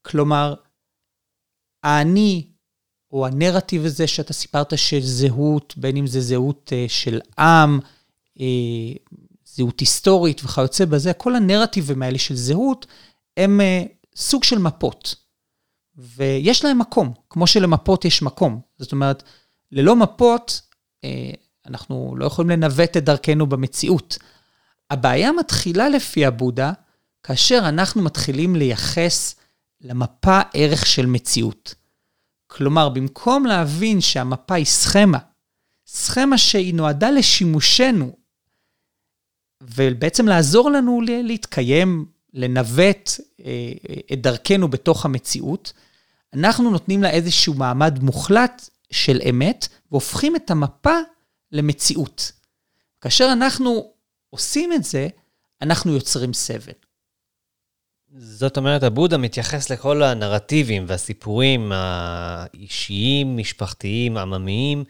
כלומר, 0.01 0.53
האני, 1.83 2.47
או 3.13 3.27
הנרטיב 3.27 3.85
הזה 3.85 4.07
שאתה 4.07 4.33
סיפרת 4.33 4.77
של 4.77 4.99
זהות, 5.01 5.73
בין 5.77 5.97
אם 5.97 6.07
זה 6.07 6.21
זהות 6.21 6.73
אה, 6.73 6.85
של 6.87 7.19
עם, 7.39 7.79
אה, 8.39 8.45
זהות 9.45 9.79
היסטורית 9.79 10.41
וכיוצא 10.43 10.85
בזה, 10.85 11.13
כל 11.13 11.35
הנרטיבים 11.35 12.01
האלה 12.01 12.17
של 12.17 12.35
זהות, 12.35 12.85
הם 13.37 13.61
אה, 13.61 13.83
סוג 14.15 14.43
של 14.43 14.57
מפות. 14.57 15.15
ויש 15.95 16.65
להם 16.65 16.79
מקום, 16.79 17.13
כמו 17.29 17.47
שלמפות 17.47 18.05
יש 18.05 18.21
מקום. 18.21 18.59
זאת 18.79 18.91
אומרת, 18.91 19.23
ללא 19.71 19.95
מפות, 19.95 20.61
אנחנו 21.67 22.15
לא 22.17 22.25
יכולים 22.25 22.49
לנווט 22.49 22.97
את 22.97 23.03
דרכנו 23.03 23.47
במציאות. 23.47 24.17
הבעיה 24.89 25.31
מתחילה 25.31 25.89
לפי 25.89 26.25
הבודה, 26.25 26.71
כאשר 27.23 27.59
אנחנו 27.69 28.01
מתחילים 28.01 28.55
לייחס 28.55 29.35
למפה 29.81 30.41
ערך 30.53 30.85
של 30.85 31.05
מציאות. 31.05 31.75
כלומר, 32.57 32.89
במקום 32.89 33.45
להבין 33.45 34.01
שהמפה 34.01 34.55
היא 34.55 34.65
סכמה, 34.65 35.17
סכמה 35.87 36.37
שהיא 36.37 36.73
נועדה 36.73 37.11
לשימושנו, 37.11 38.15
ובעצם 39.61 40.27
לעזור 40.27 40.71
לנו 40.71 41.01
להתקיים, 41.01 42.05
לנווט 42.33 43.09
אה, 43.45 43.71
את 44.13 44.21
דרכנו 44.21 44.67
בתוך 44.67 45.05
המציאות, 45.05 45.73
אנחנו 46.33 46.71
נותנים 46.71 47.03
לה 47.03 47.09
איזשהו 47.09 47.53
מעמד 47.53 47.99
מוחלט 48.03 48.69
של 48.91 49.19
אמת, 49.29 49.67
והופכים 49.91 50.35
את 50.35 50.51
המפה 50.51 50.97
למציאות. 51.51 52.31
כאשר 53.01 53.29
אנחנו 53.33 53.91
עושים 54.29 54.73
את 54.73 54.83
זה, 54.83 55.07
אנחנו 55.61 55.93
יוצרים 55.93 56.33
סבל. 56.33 56.73
זאת 58.17 58.57
אומרת, 58.57 58.83
הבודה 58.83 59.17
מתייחס 59.17 59.69
לכל 59.69 60.03
הנרטיבים 60.03 60.85
והסיפורים 60.87 61.71
האישיים, 61.75 63.37
משפחתיים, 63.37 64.17
עממיים, 64.17 64.83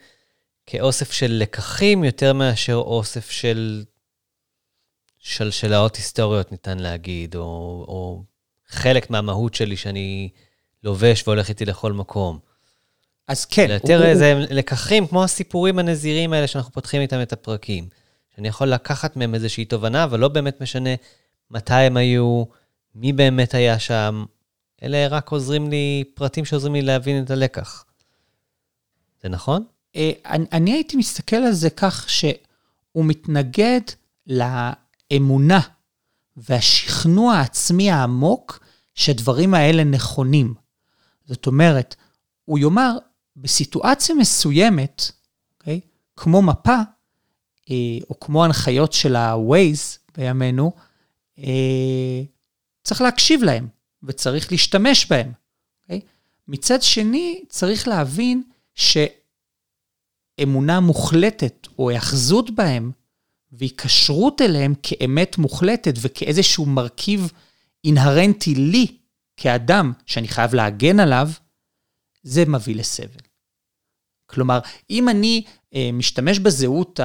כאוסף 0.66 1.12
של 1.12 1.32
לקחים 1.32 2.04
יותר 2.04 2.32
מאשר 2.32 2.74
אוסף 2.74 3.30
של 3.30 3.84
שלשלאות 5.18 5.96
היסטוריות, 5.96 6.52
ניתן 6.52 6.78
להגיד, 6.78 7.34
או, 7.34 7.84
או 7.88 8.22
חלק 8.68 9.10
מהמהות 9.10 9.54
שלי 9.54 9.76
שאני 9.76 10.28
לובש 10.82 11.22
והולך 11.26 11.48
איתי 11.48 11.64
לכל 11.64 11.92
מקום. 11.92 12.38
אז 13.28 13.44
כן. 13.44 13.66
יותר 13.70 13.98
הוא, 13.98 14.06
איזה. 14.06 14.34
לקחים, 14.50 15.06
כמו 15.06 15.24
הסיפורים 15.24 15.78
הנזירים 15.78 16.32
האלה 16.32 16.46
שאנחנו 16.46 16.72
פותחים 16.72 17.00
איתם 17.00 17.22
את 17.22 17.32
הפרקים. 17.32 17.88
שאני 18.36 18.48
יכול 18.48 18.68
לקחת 18.68 19.16
מהם 19.16 19.34
איזושהי 19.34 19.64
תובנה, 19.64 20.04
אבל 20.04 20.20
לא 20.20 20.28
באמת 20.28 20.60
משנה 20.60 20.90
מתי 21.50 21.74
הם 21.74 21.96
היו, 21.96 22.44
מי 22.94 23.12
באמת 23.12 23.54
היה 23.54 23.78
שם. 23.78 24.24
אלה 24.82 25.08
רק 25.08 25.28
עוזרים 25.28 25.70
לי, 25.70 26.04
פרטים 26.14 26.44
שעוזרים 26.44 26.74
לי 26.74 26.82
להבין 26.82 27.24
את 27.24 27.30
הלקח. 27.30 27.84
זה 29.22 29.28
נכון? 29.28 29.64
אה, 29.96 30.12
אני, 30.26 30.46
אני 30.52 30.72
הייתי 30.72 30.96
מסתכל 30.96 31.36
על 31.36 31.52
זה 31.52 31.70
כך 31.70 32.10
שהוא 32.10 33.04
מתנגד 33.04 33.80
לאמונה 34.26 35.60
והשכנוע 36.36 37.34
העצמי 37.34 37.90
העמוק 37.90 38.64
שהדברים 38.94 39.54
האלה 39.54 39.84
נכונים. 39.84 40.54
זאת 41.24 41.46
אומרת, 41.46 41.94
הוא 42.44 42.58
יאמר, 42.58 42.98
בסיטואציה 43.36 44.14
מסוימת, 44.14 45.02
okay, 45.02 45.12
אוקיי, 45.58 45.80
כמו 46.16 46.42
מפה, 46.42 46.76
אה, 47.70 47.98
או 48.10 48.20
כמו 48.20 48.44
הנחיות 48.44 48.92
של 48.92 49.16
ה-Waze 49.16 49.98
בימינו, 50.16 50.72
אה, 51.38 52.22
צריך 52.84 53.00
להקשיב 53.00 53.42
להם 53.42 53.68
וצריך 54.02 54.52
להשתמש 54.52 55.06
בהם. 55.06 55.32
Okay? 55.32 55.82
אוקיי? 55.82 56.00
מצד 56.48 56.82
שני, 56.82 57.44
צריך 57.48 57.88
להבין 57.88 58.42
שאמונה 60.40 60.80
מוחלטת 60.80 61.68
או 61.78 61.90
היאחזות 61.90 62.50
בהם 62.50 62.92
והיקשרות 63.52 64.40
אליהם 64.40 64.74
כאמת 64.82 65.38
מוחלטת 65.38 65.94
וכאיזשהו 66.00 66.66
מרכיב 66.66 67.32
אינהרנטי 67.84 68.54
לי 68.54 68.86
כאדם 69.36 69.92
שאני 70.06 70.28
חייב 70.28 70.54
להגן 70.54 71.00
עליו, 71.00 71.28
זה 72.22 72.44
מביא 72.44 72.76
לסבל. 72.76 73.20
כלומר, 74.26 74.58
אם 74.90 75.08
אני 75.08 75.44
אה, 75.74 75.90
משתמש 75.92 76.38
בזהות, 76.38 77.00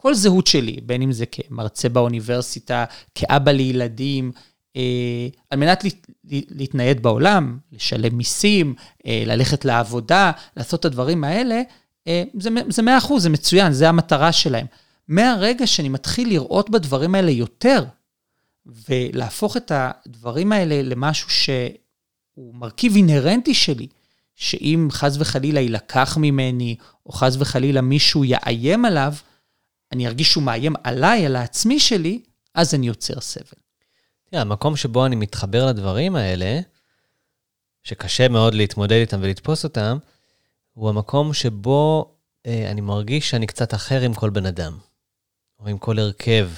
כל 0.00 0.14
זהות 0.14 0.46
שלי, 0.46 0.76
בין 0.86 1.02
אם 1.02 1.12
זה 1.12 1.26
כמרצה 1.26 1.88
באוניברסיטה, 1.88 2.84
כאבא 3.14 3.50
לילדים, 3.52 4.32
אה, 4.76 5.28
על 5.50 5.58
מנת 5.58 5.84
לה, 5.84 5.90
להתנייד 6.30 7.02
בעולם, 7.02 7.58
לשלם 7.72 8.16
מיסים, 8.16 8.74
אה, 9.06 9.22
ללכת 9.26 9.64
לעבודה, 9.64 10.32
לעשות 10.56 10.80
את 10.80 10.84
הדברים 10.84 11.24
האלה, 11.24 11.62
אה, 12.08 12.22
זה, 12.40 12.50
זה 12.68 12.82
100%, 12.82 13.18
זה 13.18 13.30
מצוין, 13.30 13.72
זה 13.72 13.88
המטרה 13.88 14.32
שלהם. 14.32 14.66
מהרגע 15.08 15.66
שאני 15.66 15.88
מתחיל 15.88 16.28
לראות 16.28 16.70
בדברים 16.70 17.14
האלה 17.14 17.30
יותר, 17.30 17.84
ולהפוך 18.88 19.56
את 19.56 19.72
הדברים 19.74 20.52
האלה 20.52 20.82
למשהו 20.82 21.30
שהוא 21.30 22.54
מרכיב 22.54 22.96
אינהרנטי 22.96 23.54
שלי, 23.54 23.86
שאם 24.36 24.88
חס 24.90 25.16
וחלילה 25.18 25.60
יילקח 25.60 26.16
ממני, 26.20 26.76
או 27.06 27.12
חס 27.12 27.36
וחלילה 27.38 27.80
מישהו 27.80 28.24
יאיים 28.24 28.84
עליו, 28.84 29.12
אני 29.92 30.06
ארגיש 30.06 30.30
שהוא 30.30 30.42
מאיים 30.42 30.74
עליי, 30.84 31.26
על 31.26 31.36
העצמי 31.36 31.80
שלי, 31.80 32.22
אז 32.54 32.74
אני 32.74 32.86
יוצר 32.86 33.20
סבל. 33.20 33.58
תראה, 34.30 34.42
המקום 34.42 34.76
שבו 34.76 35.06
אני 35.06 35.16
מתחבר 35.16 35.66
לדברים 35.66 36.16
האלה, 36.16 36.60
שקשה 37.82 38.28
מאוד 38.28 38.54
להתמודד 38.54 38.96
איתם 38.96 39.18
ולתפוס 39.22 39.64
אותם, 39.64 39.98
הוא 40.72 40.88
המקום 40.88 41.34
שבו 41.34 42.12
אה, 42.46 42.70
אני 42.70 42.80
מרגיש 42.80 43.30
שאני 43.30 43.46
קצת 43.46 43.74
אחר 43.74 44.00
עם 44.00 44.14
כל 44.14 44.30
בן 44.30 44.46
אדם, 44.46 44.78
או 45.60 45.68
עם 45.68 45.78
כל 45.78 45.98
הרכב, 45.98 46.50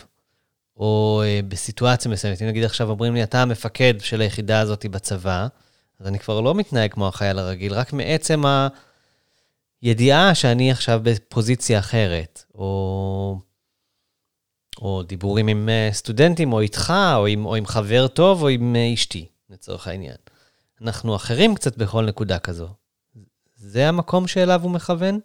או 0.76 1.22
אה, 1.24 1.40
בסיטואציה 1.48 2.10
מסוימת. 2.10 2.42
אם 2.42 2.46
נגיד 2.48 2.64
עכשיו 2.64 2.90
אומרים 2.90 3.14
לי, 3.14 3.22
אתה 3.22 3.42
המפקד 3.42 3.94
של 4.00 4.20
היחידה 4.20 4.60
הזאת 4.60 4.86
בצבא, 4.86 5.46
אז 6.00 6.06
אני 6.06 6.18
כבר 6.18 6.40
לא 6.40 6.54
מתנהג 6.54 6.92
כמו 6.92 7.08
החייל 7.08 7.38
הרגיל, 7.38 7.72
רק 7.72 7.92
מעצם 7.92 8.42
הידיעה 9.82 10.34
שאני 10.34 10.70
עכשיו 10.70 11.00
בפוזיציה 11.02 11.78
אחרת, 11.78 12.44
או, 12.54 13.40
או 14.78 15.02
דיבורים 15.02 15.48
עם 15.48 15.68
אה, 15.68 15.88
סטודנטים, 15.92 16.52
או 16.52 16.60
איתך, 16.60 16.92
או 17.14 17.26
עם, 17.26 17.46
או 17.46 17.56
עם 17.56 17.66
חבר 17.66 18.08
טוב, 18.08 18.42
או 18.42 18.48
עם 18.48 18.76
אה, 18.76 18.94
אשתי, 18.94 19.26
לצורך 19.50 19.86
העניין. 19.86 20.16
אנחנו 20.82 21.16
אחרים 21.16 21.54
קצת 21.54 21.76
בכל 21.76 22.04
נקודה 22.04 22.38
כזו. 22.38 22.68
זה 23.54 23.88
המקום 23.88 24.28
שאליו 24.28 24.62
הוא 24.62 24.70
מכוון? 24.70 25.20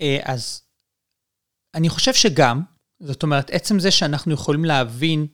אה, 0.00 0.18
אז 0.24 0.62
אני 1.74 1.88
חושב 1.88 2.14
שגם, 2.14 2.62
זאת 3.00 3.22
אומרת, 3.22 3.50
עצם 3.50 3.78
זה 3.78 3.90
שאנחנו 3.90 4.34
יכולים 4.34 4.64
להבין 4.64 5.26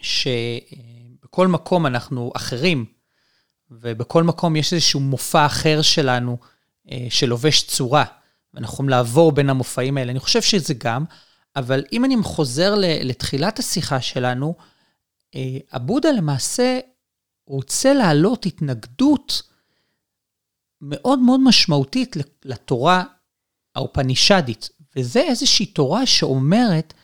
שבכל 0.00 1.46
מקום 1.48 1.86
אנחנו 1.86 2.32
אחרים, 2.36 2.84
ובכל 3.70 4.22
מקום 4.22 4.56
יש 4.56 4.72
איזשהו 4.72 5.00
מופע 5.00 5.46
אחר 5.46 5.82
שלנו 5.82 6.38
שלובש 7.10 7.62
צורה, 7.62 8.04
ואנחנו 8.54 8.74
יכולים 8.74 8.88
לעבור 8.88 9.32
בין 9.32 9.50
המופעים 9.50 9.98
האלה. 9.98 10.10
אני 10.10 10.20
חושב 10.20 10.42
שזה 10.42 10.74
גם, 10.74 11.04
אבל 11.56 11.84
אם 11.92 12.04
אני 12.04 12.16
חוזר 12.22 12.74
לתחילת 12.78 13.58
השיחה 13.58 14.00
שלנו, 14.00 14.54
אה, 15.34 15.58
הבודה 15.72 16.12
למעשה 16.12 16.78
רוצה 17.46 17.94
להעלות 17.94 18.46
התנגדות 18.46 19.42
מאוד 20.80 21.18
מאוד 21.18 21.40
משמעותית 21.40 22.16
לתורה 22.44 23.04
האופנישדית, 23.74 24.68
וזה 24.96 25.20
איזושהי 25.20 25.66
תורה 25.66 26.06
שאומרת 26.06 26.94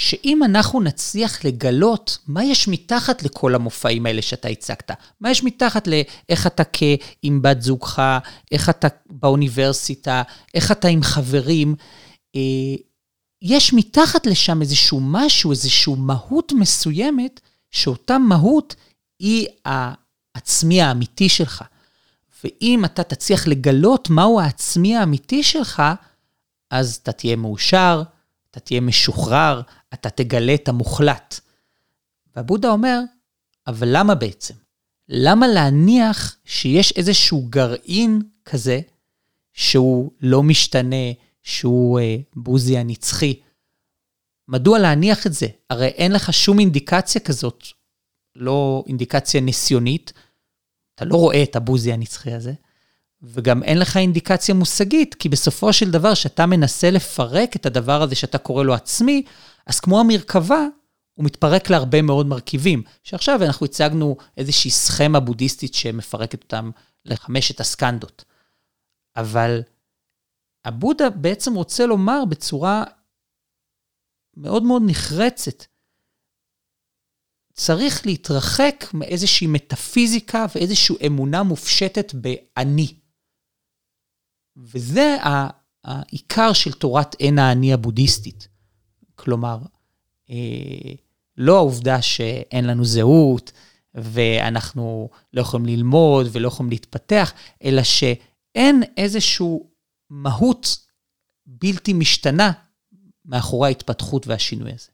שאם 0.00 0.42
אנחנו 0.42 0.80
נצליח 0.80 1.44
לגלות 1.44 2.18
מה 2.26 2.44
יש 2.44 2.68
מתחת 2.68 3.22
לכל 3.22 3.54
המופעים 3.54 4.06
האלה 4.06 4.22
שאתה 4.22 4.48
הצגת, 4.48 4.90
מה 5.20 5.30
יש 5.30 5.44
מתחת 5.44 5.88
לאיך 5.88 6.46
אתה 6.46 6.62
עם 7.22 7.42
בת 7.42 7.62
זוגך, 7.62 8.18
איך 8.52 8.70
אתה 8.70 8.88
באוניברסיטה, 9.10 10.22
איך 10.54 10.72
אתה 10.72 10.88
עם 10.88 11.02
חברים, 11.02 11.74
אה, 12.36 12.40
יש 13.42 13.72
מתחת 13.72 14.26
לשם 14.26 14.62
איזשהו 14.62 15.00
משהו, 15.02 15.50
איזשהו 15.50 15.96
מהות 15.96 16.52
מסוימת, 16.52 17.40
שאותה 17.70 18.18
מהות 18.18 18.74
היא 19.18 19.46
העצמי 19.64 20.82
האמיתי 20.82 21.28
שלך. 21.28 21.64
ואם 22.44 22.84
אתה 22.84 23.02
תצליח 23.02 23.46
לגלות 23.46 24.10
מהו 24.10 24.40
העצמי 24.40 24.96
האמיתי 24.96 25.42
שלך, 25.42 25.82
אז 26.70 26.98
אתה 27.02 27.12
תהיה 27.12 27.36
מאושר, 27.36 28.02
אתה 28.50 28.60
תהיה 28.60 28.80
משוחרר, 28.80 29.62
אתה 29.94 30.10
תגלה 30.10 30.54
את 30.54 30.68
המוחלט. 30.68 31.40
והבודה 32.36 32.70
אומר, 32.70 33.00
אבל 33.66 33.88
למה 33.90 34.14
בעצם? 34.14 34.54
למה 35.08 35.48
להניח 35.48 36.36
שיש 36.44 36.92
איזשהו 36.96 37.46
גרעין 37.50 38.22
כזה, 38.44 38.80
שהוא 39.52 40.10
לא 40.20 40.42
משתנה, 40.42 41.12
שהוא 41.42 42.00
אה, 42.00 42.16
בוזי 42.36 42.78
הנצחי? 42.78 43.40
מדוע 44.48 44.78
להניח 44.78 45.26
את 45.26 45.32
זה? 45.32 45.46
הרי 45.70 45.86
אין 45.86 46.12
לך 46.12 46.32
שום 46.32 46.58
אינדיקציה 46.58 47.20
כזאת, 47.20 47.64
לא 48.36 48.84
אינדיקציה 48.86 49.40
ניסיונית, 49.40 50.12
אתה 50.94 51.04
לא 51.04 51.16
רואה 51.16 51.42
את 51.42 51.56
הבוזי 51.56 51.92
הנצחי 51.92 52.32
הזה, 52.32 52.52
וגם 53.22 53.62
אין 53.62 53.78
לך 53.78 53.96
אינדיקציה 53.96 54.54
מושגית, 54.54 55.14
כי 55.14 55.28
בסופו 55.28 55.72
של 55.72 55.90
דבר, 55.90 56.14
כשאתה 56.14 56.46
מנסה 56.46 56.90
לפרק 56.90 57.56
את 57.56 57.66
הדבר 57.66 58.02
הזה 58.02 58.14
שאתה 58.14 58.38
קורא 58.38 58.64
לו 58.64 58.74
עצמי, 58.74 59.22
אז 59.70 59.80
כמו 59.80 60.00
המרכבה, 60.00 60.66
הוא 61.14 61.24
מתפרק 61.24 61.70
להרבה 61.70 62.02
מאוד 62.02 62.26
מרכיבים, 62.26 62.82
שעכשיו 63.04 63.42
אנחנו 63.42 63.66
הצגנו 63.66 64.16
איזושהי 64.36 64.70
סכמה 64.70 65.20
בודהיסטית 65.20 65.74
שמפרקת 65.74 66.42
אותם 66.42 66.70
לחמשת 67.04 67.60
הסקנדות. 67.60 68.24
אבל 69.16 69.62
הבודה 70.64 71.10
בעצם 71.10 71.54
רוצה 71.54 71.86
לומר 71.86 72.24
בצורה 72.24 72.84
מאוד 74.36 74.62
מאוד 74.62 74.82
נחרצת, 74.86 75.64
צריך 77.52 78.06
להתרחק 78.06 78.84
מאיזושהי 78.94 79.46
מטאפיזיקה 79.46 80.46
ואיזושהי 80.54 80.96
אמונה 81.06 81.42
מופשטת 81.42 82.14
באני. 82.14 82.94
וזה 84.56 85.16
העיקר 85.84 86.52
של 86.52 86.72
תורת 86.72 87.14
אין 87.20 87.38
האני 87.38 87.72
הבודהיסטית. 87.72 88.48
כלומר, 89.20 89.58
אה, 90.30 90.92
לא 91.36 91.56
העובדה 91.56 92.02
שאין 92.02 92.66
לנו 92.66 92.84
זהות, 92.84 93.52
ואנחנו 93.94 95.10
לא 95.32 95.40
יכולים 95.40 95.66
ללמוד 95.66 96.26
ולא 96.32 96.48
יכולים 96.48 96.70
להתפתח, 96.70 97.32
אלא 97.64 97.82
שאין 97.82 98.82
איזושהי 98.96 99.46
מהות 100.10 100.86
בלתי 101.46 101.92
משתנה 101.92 102.52
מאחורי 103.24 103.68
ההתפתחות 103.68 104.26
והשינוי 104.26 104.72
הזה. 104.72 104.90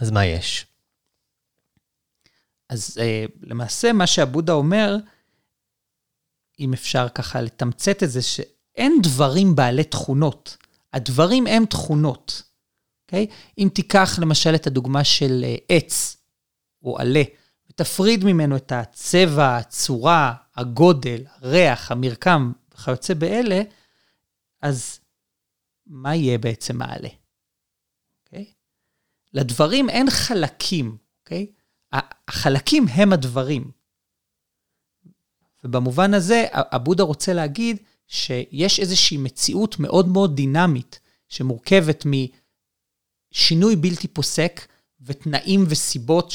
אז 0.00 0.10
מה 0.10 0.26
יש? 0.26 0.66
אז 2.68 2.98
uh, 2.98 3.32
למעשה 3.42 3.92
מה 3.92 4.06
שעבודה 4.06 4.52
אומר, 4.52 4.96
אם 6.60 6.72
אפשר 6.72 7.08
ככה 7.14 7.40
לתמצת 7.40 8.02
את 8.02 8.10
זה, 8.10 8.22
שאין 8.22 8.98
דברים 9.02 9.56
בעלי 9.56 9.84
תכונות. 9.84 10.56
הדברים 10.92 11.46
הם 11.46 11.66
תכונות, 11.66 12.42
אוקיי? 13.04 13.26
אם 13.58 13.68
תיקח 13.74 14.18
למשל 14.18 14.54
את 14.54 14.66
הדוגמה 14.66 15.04
של 15.04 15.44
uh, 15.44 15.64
עץ 15.68 16.16
או 16.82 16.98
עלה, 16.98 17.22
ותפריד 17.70 18.24
ממנו 18.24 18.56
את 18.56 18.72
הצבע, 18.72 19.56
הצורה, 19.56 20.34
הגודל, 20.56 21.24
הריח, 21.36 21.90
המרקם 21.90 22.52
וכיוצא 22.74 23.14
באלה, 23.14 23.62
אז 24.62 25.00
מה 25.86 26.14
יהיה 26.14 26.38
בעצם 26.38 26.82
העלה? 26.82 27.08
אוקיי? 28.24 28.46
לדברים 29.32 29.90
אין 29.90 30.10
חלקים, 30.10 30.96
אוקיי? 31.20 31.46
החלקים 31.92 32.86
הם 32.88 33.12
הדברים. 33.12 33.70
ובמובן 35.64 36.14
הזה, 36.14 36.46
הבודה 36.52 37.02
רוצה 37.02 37.32
להגיד 37.32 37.76
שיש 38.06 38.80
איזושהי 38.80 39.16
מציאות 39.16 39.78
מאוד 39.78 40.08
מאוד 40.08 40.36
דינמית, 40.36 41.00
שמורכבת 41.28 42.04
משינוי 43.34 43.76
בלתי 43.76 44.08
פוסק 44.08 44.66
ותנאים 45.00 45.64
וסיבות 45.68 46.32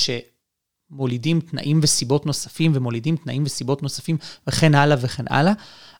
שמולידים 0.91 1.41
תנאים 1.41 1.79
וסיבות 1.83 2.25
נוספים 2.25 2.71
ומולידים 2.75 3.17
תנאים 3.17 3.43
וסיבות 3.43 3.83
נוספים 3.83 4.17
וכן 4.47 4.75
הלאה 4.75 4.97
וכן 5.01 5.25
הלאה, 5.29 5.53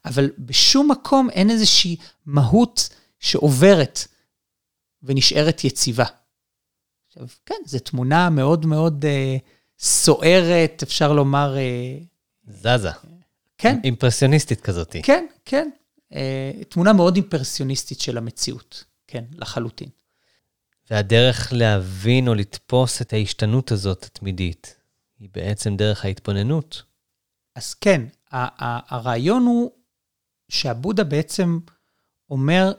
אבל 0.06 0.30
בשום 0.40 0.92
מקום 0.92 1.30
אין 1.30 1.50
איזושהי 1.50 1.96
מהות 2.26 2.90
שעוברת 3.20 4.00
ונשארת 5.04 5.64
יציבה. 5.64 6.06
עכשיו, 7.08 7.28
כן, 7.46 7.56
זו 7.66 7.80
תמונה 7.80 8.30
מאוד 8.30 8.66
מאוד 8.66 9.06
אה, 9.06 9.38
סוערת, 9.80 10.84
אפשר 10.84 11.14
לומר... 11.14 11.58
אה, 11.58 11.98
זזה. 12.48 12.92
כן. 13.58 13.80
אימפרסיוניסטית 13.84 14.62
כזאת. 14.62 14.96
כן, 15.04 15.26
כן. 15.46 15.70
אה, 16.14 16.52
תמונה 16.70 16.94
מאוד 16.94 17.16
אימפרסיוניסטית 17.16 18.00
של 18.00 18.18
המציאות, 18.18 18.84
כן, 19.08 19.24
לחלוטין. 19.36 19.90
והדרך 20.90 21.54
להבין 21.56 22.28
או 22.28 22.36
לתפוס 22.36 23.02
את 23.02 23.14
ההשתנות 23.14 23.72
הזאת 23.72 24.04
התמידית, 24.04 24.76
היא 25.20 25.30
בעצם 25.34 25.76
דרך 25.76 26.06
ההתבוננות. 26.06 26.84
אז 27.56 27.74
כן, 27.74 28.02
הרעיון 28.32 29.44
הוא 29.44 29.72
שהבודה 30.52 31.04
בעצם 31.04 31.60
אומר 32.30 32.72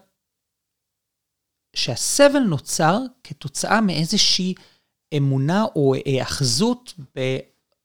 שהסבל 1.76 2.38
נוצר 2.38 2.98
כתוצאה 3.24 3.80
מאיזושהי 3.80 4.54
אמונה 5.16 5.64
או 5.76 5.94
היאחזות 5.94 6.94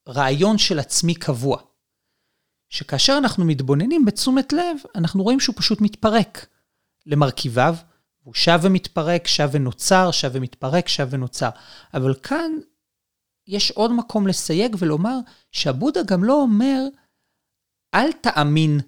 ברעיון 0.08 0.58
של 0.58 0.80
עצמי 0.80 1.16
קבוע. 1.16 1.62
שכאשר 2.70 3.16
אנחנו 3.18 3.46
מתבוננים 3.46 4.06
בתשומת 4.06 4.54
לב, 4.54 4.78
אנחנו 4.96 5.24
רואים 5.24 5.40
שהוא 5.40 5.56
פשוט 5.58 5.82
מתפרק 5.82 6.48
למרכיביו, 7.06 7.76
הוא 8.26 8.34
שב 8.34 8.60
ומתפרק, 8.62 9.28
שב 9.28 9.50
ונוצר, 9.52 10.12
שב 10.12 10.30
ומתפרק, 10.34 10.88
שב 10.88 11.08
ונוצר. 11.12 11.50
אבל 11.94 12.14
כאן 12.24 12.52
יש 13.48 13.72
עוד 13.72 13.92
מקום 13.92 14.28
לסייג 14.28 14.76
ולומר 14.80 15.18
שהבודה 15.52 16.04
גם 16.04 16.24
לא 16.24 16.34
אומר, 16.34 16.84
אל 17.94 18.12
תאמין 18.12 18.80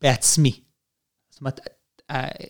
בעצמי. 0.00 0.60
זאת 1.30 1.40
אומרת, 1.40 1.60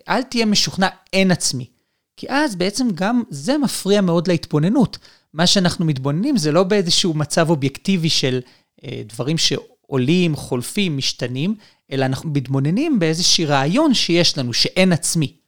אל 0.09 0.23
תהיה 0.23 0.47
משוכנע, 0.47 0.89
אין 1.13 1.31
עצמי. 1.31 1.71
כי 2.17 2.27
אז 2.29 2.57
בעצם 2.57 2.89
גם 2.95 3.23
זה 3.31 3.59
מפריע 3.59 4.01
מאוד 4.01 4.29
להתבוננות. 4.29 4.99
מה 5.33 5.47
שאנחנו 5.47 5.85
מתבוננים 5.85 6.37
זה 6.37 6.53
לא 6.53 6.63
באיזשהו 6.63 7.15
מצב 7.15 7.51
אובייקטיבי 7.51 8.11
של 8.11 8.41
אה, 8.85 9.03
דברים 9.07 9.39
שעולים, 9.39 10.37
חולפים, 10.37 10.97
משתנים, 10.97 11.55
אלא 11.93 12.05
אנחנו 12.05 12.31
מתבוננים 12.31 12.99
באיזשהו 12.99 13.49
רעיון 13.49 13.95
שיש 13.95 14.39
לנו, 14.39 14.53
שאין 14.53 14.93
עצמי. 14.93 15.40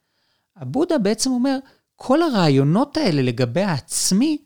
הבודה 0.57 0.99
בעצם 0.99 1.31
אומר, 1.31 1.59
כל 1.97 2.23
הרעיונות 2.23 2.97
האלה 2.97 3.23
לגבי 3.23 3.63
העצמי, 3.63 4.39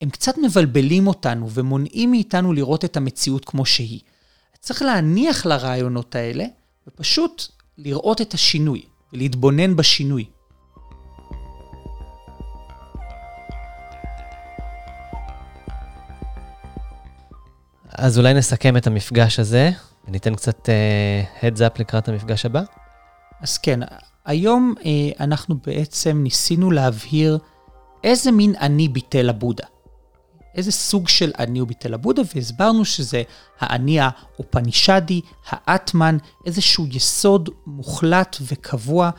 הם 0.00 0.10
קצת 0.10 0.38
מבלבלים 0.38 1.06
אותנו 1.06 1.50
ומונעים 1.50 2.10
מאיתנו 2.10 2.52
לראות 2.52 2.84
את 2.84 2.96
המציאות 2.96 3.44
כמו 3.44 3.66
שהיא. 3.66 4.00
צריך 4.60 4.82
להניח 4.82 5.46
לרעיונות 5.46 6.14
האלה 6.14 6.44
ופשוט 6.86 7.42
לראות 7.78 8.20
את 8.20 8.34
השינוי. 8.34 8.82
ולהתבונן 9.12 9.76
בשינוי. 9.76 10.24
אז 17.98 18.18
אולי 18.18 18.34
נסכם 18.34 18.76
את 18.76 18.86
המפגש 18.86 19.38
הזה, 19.38 19.70
וניתן 20.08 20.34
קצת 20.34 20.68
uh, 20.68 21.42
heads 21.42 21.58
up 21.58 21.80
לקראת 21.80 22.08
המפגש 22.08 22.46
הבא? 22.46 22.62
אז 23.40 23.58
כן, 23.58 23.80
היום 24.26 24.74
uh, 24.78 24.82
אנחנו 25.20 25.54
בעצם 25.66 26.20
ניסינו 26.22 26.70
להבהיר 26.70 27.38
איזה 28.04 28.32
מין 28.32 28.54
אני 28.60 28.88
ביטל 28.88 29.28
הבודה. 29.28 29.64
איזה 30.54 30.72
סוג 30.72 31.08
של 31.08 31.32
אני 31.38 31.58
הוא 31.58 31.68
ביטל 31.68 31.94
הבודה, 31.94 32.22
והסברנו 32.34 32.84
שזה 32.84 33.22
האני 33.60 33.98
האופנישדי, 34.00 35.20
האטמן, 35.48 36.16
איזשהו 36.46 36.86
יסוד 36.90 37.50
מוחלט 37.66 38.36
וקבוע 38.40 39.10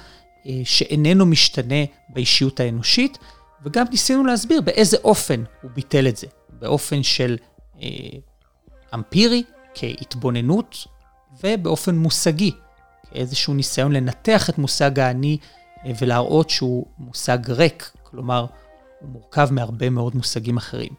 אה, 0.46 0.62
שאיננו 0.64 1.26
משתנה 1.26 1.86
באישיות 2.10 2.60
האנושית, 2.60 3.18
וגם 3.64 3.86
ניסינו 3.92 4.26
להסביר 4.26 4.62
באיזה 4.62 4.98
אופן 5.04 5.44
הוא 5.62 5.72
ביטל 5.76 6.08
את 6.08 6.18
זה. 6.18 6.28
באופן 6.50 7.04
של 7.04 7.38
אה, 7.82 7.88
אמפירי, 8.94 9.44
כהתבוננות, 9.76 10.88
ובאופן 11.44 11.96
מושגי, 11.96 12.52
כאיזשהו 13.18 13.54
ניסיון 13.54 13.92
לנתח 13.92 14.50
את 14.50 14.58
מושג 14.58 15.00
האני 15.00 15.38
אה, 15.86 15.92
ולהראות 16.02 16.50
שהוא 16.50 16.86
מושג 16.98 17.38
ריק, 17.50 17.92
כלומר, 18.04 18.46
הוא 19.00 19.10
מורכב 19.10 19.48
מהרבה 19.52 19.90
מאוד 19.90 20.16
מושגים 20.16 20.58
אחרים. 20.58 20.90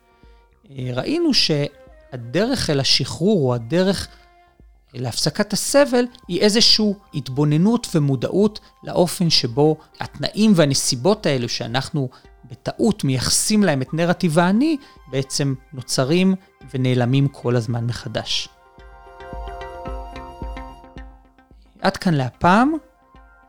ראינו 0.95 1.35
שהדרך 1.35 2.71
אל 2.71 2.81
השחרור, 2.81 3.49
או 3.49 3.55
הדרך 3.55 4.09
להפסקת 4.95 5.53
הסבל 5.53 6.05
היא 6.29 6.41
איזושהי 6.41 6.93
התבוננות 7.15 7.87
ומודעות 7.95 8.61
לאופן 8.85 9.31
שבו 9.31 9.77
התנאים 10.01 10.53
והנסיבות 10.55 11.27
האלו 11.27 11.49
שאנחנו 11.49 12.09
בטעות 12.51 13.05
מייחסים 13.05 13.63
להם 13.63 13.83
את 13.83 13.95
נרטיב 13.95 14.39
האני, 14.39 14.77
בעצם 15.11 15.55
נוצרים 15.73 16.35
ונעלמים 16.75 17.29
כל 17.29 17.57
הזמן 17.57 17.87
מחדש. 17.87 18.49
עד 21.83 21.97
כאן 21.97 22.15
להפעם. 22.15 22.73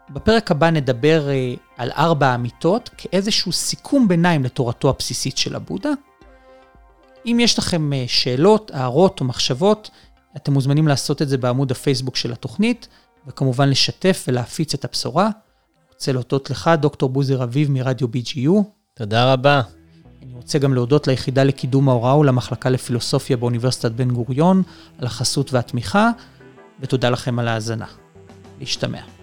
בפרק 0.10 0.52
הבא 0.52 0.70
נדבר 0.70 1.28
uh, 1.28 1.60
על 1.78 1.92
ארבע 1.92 2.28
האמיתות 2.28 2.90
כאיזשהו 2.98 3.52
סיכום 3.52 4.08
ביניים 4.08 4.44
לתורתו 4.44 4.90
הבסיסית 4.90 5.38
של 5.38 5.56
הבודה. 5.56 5.90
אם 7.26 7.38
יש 7.42 7.60
לכם 7.60 7.92
uh, 7.94 8.10
שאלות, 8.10 8.72
הערות 8.74 9.20
או 9.20 9.26
מחשבות, 9.26 9.90
אתם 10.36 10.54
מוזמנים 10.54 10.88
לעשות 10.88 11.22
את 11.22 11.30
זה 11.30 11.38
בעמוד 11.38 11.72
הפייסבוק 11.72 12.16
של 12.16 12.32
התוכנית, 12.32 12.88
וכמובן 13.28 13.70
לשתף 13.70 14.26
ולהפיץ 14.28 14.74
את 14.74 14.86
הבשורה. 14.86 15.30
רוצה 15.94 16.12
להודות 16.12 16.50
לך, 16.50 16.70
דוקטור 16.80 17.10
בוזר 17.10 17.44
אביב 17.44 17.72
מרדיו 17.72 18.08
BGU. 18.08 18.64
תודה 18.94 19.34
רבה. 19.34 19.62
אני 20.24 20.34
רוצה 20.34 20.60
גם 20.60 20.74
להודות 20.74 21.08
ליחידה 21.08 21.44
לקידום 21.44 21.90
ההוראה 21.90 22.18
ולמחלקה 22.18 22.70
לפילוסופיה 22.70 23.38
באוניברסיטת 23.38 23.92
בן 23.92 24.12
גוריון 24.12 24.64
על 24.98 25.06
החסות 25.06 25.54
והתמיכה, 25.54 26.10
ותודה 26.80 27.10
לכם 27.10 27.40
על 27.40 27.48
ההאזנה. 27.48 27.86
להשתמע. 28.60 29.02
כן 29.02 29.19